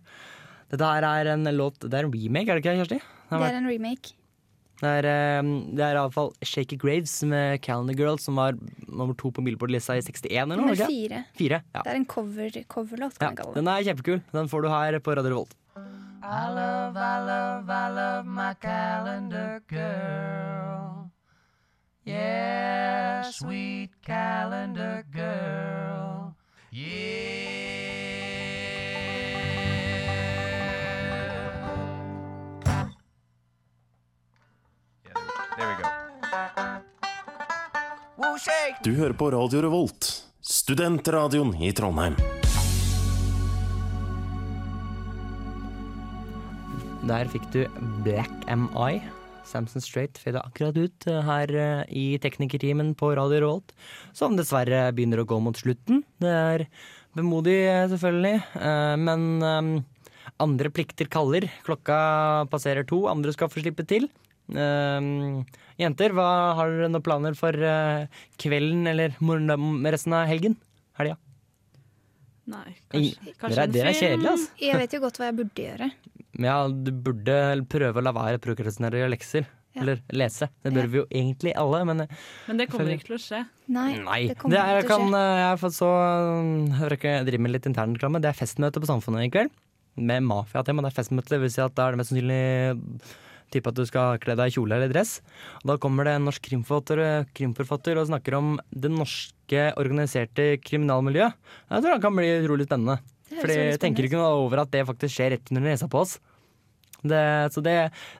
Dette 0.72 0.88
her 0.88 1.04
er 1.06 1.28
en 1.34 1.44
låt 1.54 1.78
Det 1.84 1.94
er 1.94 2.08
en 2.08 2.14
remake, 2.14 2.48
er 2.50 2.58
det 2.58 2.64
ikke, 2.64 2.78
Kjersti? 2.80 3.00
Det 3.30 3.42
er 3.50 3.58
en 3.60 3.68
remake. 3.68 4.15
Det 4.76 4.88
er, 5.00 5.40
um, 5.40 5.52
det 5.72 5.84
er 5.86 5.96
iallfall 5.96 6.32
Shaky 6.44 6.76
Graves 6.80 7.14
med 7.24 7.62
Calendar 7.64 7.96
Girl, 7.96 8.18
som 8.20 8.36
var 8.36 8.58
nummer 8.86 9.16
to 9.16 9.30
på 9.32 9.44
Billboard-lista 9.46 9.96
i 9.96 10.02
61 10.04 10.28
eller 10.34 10.52
noe? 10.52 10.66
Nummer 10.66 10.90
fire. 10.90 11.22
Fire, 11.38 11.62
ja. 11.72 11.84
Det 11.86 11.94
er 11.94 12.00
en 12.02 12.08
cover, 12.10 12.58
coverlåt, 12.68 13.16
ja. 13.16 13.30
kan 13.30 13.38
kalle 13.38 13.54
det. 13.54 13.62
Den 13.62 13.72
er 13.72 13.86
kjempekul. 13.88 14.20
Den 14.36 14.50
får 14.52 14.66
du 14.66 14.68
her 14.72 14.98
på 15.00 15.16
Radio 15.16 15.32
Revolt. 15.32 15.56
I 16.26 16.48
love, 16.50 16.96
I 16.96 17.18
love, 17.24 17.70
I 17.70 17.88
love 17.88 18.26
my 18.26 18.52
calendar 18.54 19.62
girl. 19.68 21.10
Yeah, 22.04 23.22
sweet 23.30 23.90
calendar 24.04 25.04
girl. 25.12 26.34
There 26.72 27.85
Du 38.86 38.92
hører 38.94 39.14
på 39.18 39.28
Radio 39.34 39.60
Revolt, 39.64 40.06
studentradioen 40.42 41.52
i 41.62 41.72
Trondheim. 41.74 42.14
Der 47.06 47.30
fikk 47.30 47.46
du 47.54 47.60
Black 48.06 48.30
Am 48.50 48.66
I. 48.74 49.00
Samson 49.46 49.82
Straight 49.82 50.18
fada 50.18 50.42
akkurat 50.42 50.76
ut 50.78 51.06
eh, 51.06 51.22
her 51.22 51.52
eh, 51.54 51.82
i 51.94 52.04
teknikertimen 52.22 52.94
på 52.98 53.12
Radio 53.14 53.40
Revolt, 53.44 53.74
som 54.16 54.34
dessverre 54.38 54.88
begynner 54.94 55.22
å 55.22 55.28
gå 55.28 55.38
mot 55.42 55.58
slutten. 55.58 56.02
Det 56.22 56.32
er 56.34 56.66
bemodig, 57.14 57.60
eh, 57.70 57.86
selvfølgelig, 57.92 58.40
eh, 58.58 58.94
men 58.98 59.84
andre 60.42 60.72
plikter 60.74 61.06
kaller. 61.06 61.46
Klokka 61.66 61.98
passerer 62.50 62.86
to, 62.86 63.04
andre 63.10 63.34
skal 63.36 63.52
få 63.52 63.62
slippe 63.62 63.86
til. 63.86 64.10
Eh, 64.54 65.44
jenter, 65.82 66.14
hva 66.16 66.28
har 66.58 66.70
dere 66.70 66.88
noen 66.92 67.02
planer 67.04 67.34
for 67.38 67.52
eh, 67.56 68.06
kvelden 68.38 68.86
eller 68.86 69.16
resten 69.90 70.12
av 70.14 70.26
helgen? 70.30 70.56
Helga? 70.98 71.16
Nei, 72.46 72.76
kanskje, 72.92 73.32
kanskje 73.40 73.54
Dere 73.56 73.62
er- 73.66 73.72
Det 73.72 73.82
er 73.82 73.96
kjedelig, 74.00 74.28
altså. 74.30 74.50
Jeg 74.62 74.76
vet 74.78 74.92
jo 74.94 75.00
godt 75.02 75.16
hva 75.18 75.24
jeg 75.32 75.36
burde 75.42 75.62
gjøre. 75.70 75.90
Ja, 76.36 76.68
du 76.68 76.90
burde 76.92 77.64
prøve 77.66 77.96
å 77.96 78.02
la 78.04 78.12
være 78.12 78.36
å 78.36 78.40
prokrastinere 78.44 79.06
og 79.06 79.10
lekser. 79.14 79.46
Ja. 79.72 79.80
Eller 79.80 80.02
lese. 80.12 80.50
Det 80.64 80.72
bør 80.72 80.86
vi 80.92 80.98
jo 80.98 81.04
egentlig 81.08 81.54
alle, 81.56 81.78
men 81.88 82.02
Men 82.46 82.56
det 82.60 82.66
kommer 82.68 82.92
ikke 82.92 83.06
til 83.08 83.16
å 83.16 83.20
skje. 83.20 83.40
Nei, 83.72 83.96
Nei. 84.04 84.18
det 84.28 84.34
Det 84.34 84.38
kommer 84.42 84.56
er, 84.60 84.82
ikke 84.82 84.88
til 84.90 85.00
å 85.00 85.08
skje. 85.08 85.16
eh, 85.16 85.38
jeg 85.40 85.48
har 85.48 85.72
så 85.78 85.90
Hører 86.76 86.96
ikke 86.98 87.14
jeg 87.14 87.26
driver 87.30 87.42
med 87.46 87.52
litt 87.56 87.68
internreklame. 87.72 88.20
Det 88.20 88.28
er 88.28 88.36
festmøte 88.36 88.80
på 88.84 88.88
Samfunnet 88.92 89.24
i 89.24 89.30
kveld. 89.32 89.50
Med 89.96 90.22
mafiatema. 90.28 90.84
Det 90.84 90.92
er 90.92 90.98
festmøte, 91.02 91.32
det 91.32 91.40
vil 91.40 91.50
si 91.56 91.60
at 91.64 91.74
da 91.74 91.88
er 91.88 91.96
det 91.96 92.00
mest 92.02 92.12
sannsynlig 92.12 93.00
type 93.54 93.70
at 93.70 93.78
du 93.78 93.84
skal 93.88 94.20
kle 94.22 94.36
deg 94.38 94.50
i 94.50 94.56
kjole 94.56 94.78
eller 94.78 94.92
dress. 94.92 95.18
Og 95.62 95.72
da 95.72 95.78
kommer 95.82 96.08
det 96.08 96.16
en 96.16 96.28
norsk 96.28 96.44
krimforfatter, 96.48 97.26
krimforfatter 97.36 98.00
og 98.00 98.08
snakker 98.10 98.38
om 98.38 98.54
det 98.70 98.92
norske 98.92 99.66
organiserte 99.78 100.54
kriminalmiljøet. 100.64 101.36
Jeg 101.70 101.84
tror 101.84 101.94
det 101.94 102.06
kan 102.06 102.16
bli 102.16 102.32
utrolig 102.40 102.68
spennende. 102.68 103.00
Veldig 103.32 103.58
jeg 103.58 103.82
tenker 103.82 104.06
ikke 104.06 104.20
noe 104.20 104.46
over 104.46 104.62
at 104.62 104.72
det 104.74 104.86
faktisk 104.86 105.16
skjer 105.16 105.34
rett 105.34 105.52
under 105.52 105.66
nesa 105.66 105.90
på 105.90 106.02
oss. 106.04 106.18
Det, 107.06 107.52
så 107.54 107.60
det 107.62 107.74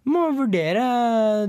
må 0.07 0.29
vurdere, 0.37 0.83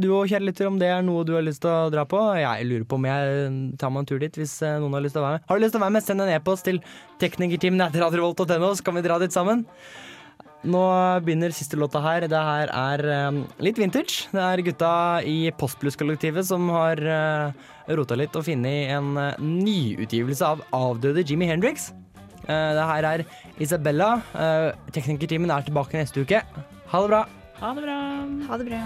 du 0.02 0.08
og 0.16 0.30
kjære 0.32 0.48
lytter, 0.48 0.70
om 0.70 0.78
det 0.80 0.90
er 0.90 1.04
noe 1.06 1.26
du 1.28 1.34
har 1.36 1.46
lyst 1.46 1.62
til 1.66 1.70
å 1.70 1.92
dra 1.94 2.06
på. 2.10 2.20
Jeg 2.40 2.66
lurer 2.70 2.88
på 2.88 2.98
om 2.98 3.08
jeg 3.10 3.78
tar 3.78 3.94
meg 3.94 4.04
en 4.04 4.10
tur 4.10 4.22
dit 4.24 4.40
hvis 4.40 4.56
eh, 4.66 4.78
noen 4.82 4.98
har 4.98 5.06
lyst 5.06 5.18
til 5.18 5.22
å 5.22 5.28
være 5.28 5.38
med. 5.38 5.48
Har 5.50 5.60
du 5.60 5.66
lyst 5.66 5.76
til 5.76 5.82
å 5.82 5.86
være 5.86 5.96
med, 5.98 6.06
send 6.08 6.24
en 6.24 6.34
e-post 6.34 6.68
til 6.68 6.82
teknikerteamet 7.22 7.90
etter 7.90 8.06
og 8.08 8.38
så 8.80 8.86
kan 8.86 8.98
vi 8.98 9.06
dra 9.06 9.20
dit 9.22 9.36
sammen. 9.36 9.66
Nå 10.66 10.82
begynner 11.22 11.54
siste 11.54 11.78
låta 11.78 12.02
her. 12.02 12.26
Det 12.28 12.44
her 12.50 12.68
er 12.74 13.00
eh, 13.14 13.32
litt 13.62 13.78
vintage. 13.78 14.26
Det 14.34 14.42
er 14.42 14.62
gutta 14.66 15.22
i 15.22 15.52
Postplus-kollektivet 15.58 16.46
som 16.50 16.70
har 16.74 16.98
uh, 17.06 17.52
rota 17.98 18.16
litt 18.18 18.36
og 18.36 18.46
funnet 18.48 18.90
en 18.96 19.18
uh, 19.20 19.36
nyutgivelse 19.38 20.46
av 20.46 20.62
avdøde 20.76 21.24
Jimmy 21.28 21.46
Hendrix. 21.50 21.92
Uh, 22.48 22.74
det 22.74 22.86
her 22.92 23.04
er 23.14 23.20
Isabella. 23.62 24.10
Uh, 24.34 24.72
Teknikerteamen 24.96 25.52
er 25.54 25.62
tilbake 25.68 25.98
neste 26.02 26.22
uke. 26.26 26.40
Ha 26.88 26.98
det 27.06 27.10
bra. 27.14 27.22
Ha 27.62 27.70
det 27.78 27.84
bra. 27.86 28.00
Ha 28.50 28.54
det 28.58 28.66
bra. 28.72 28.82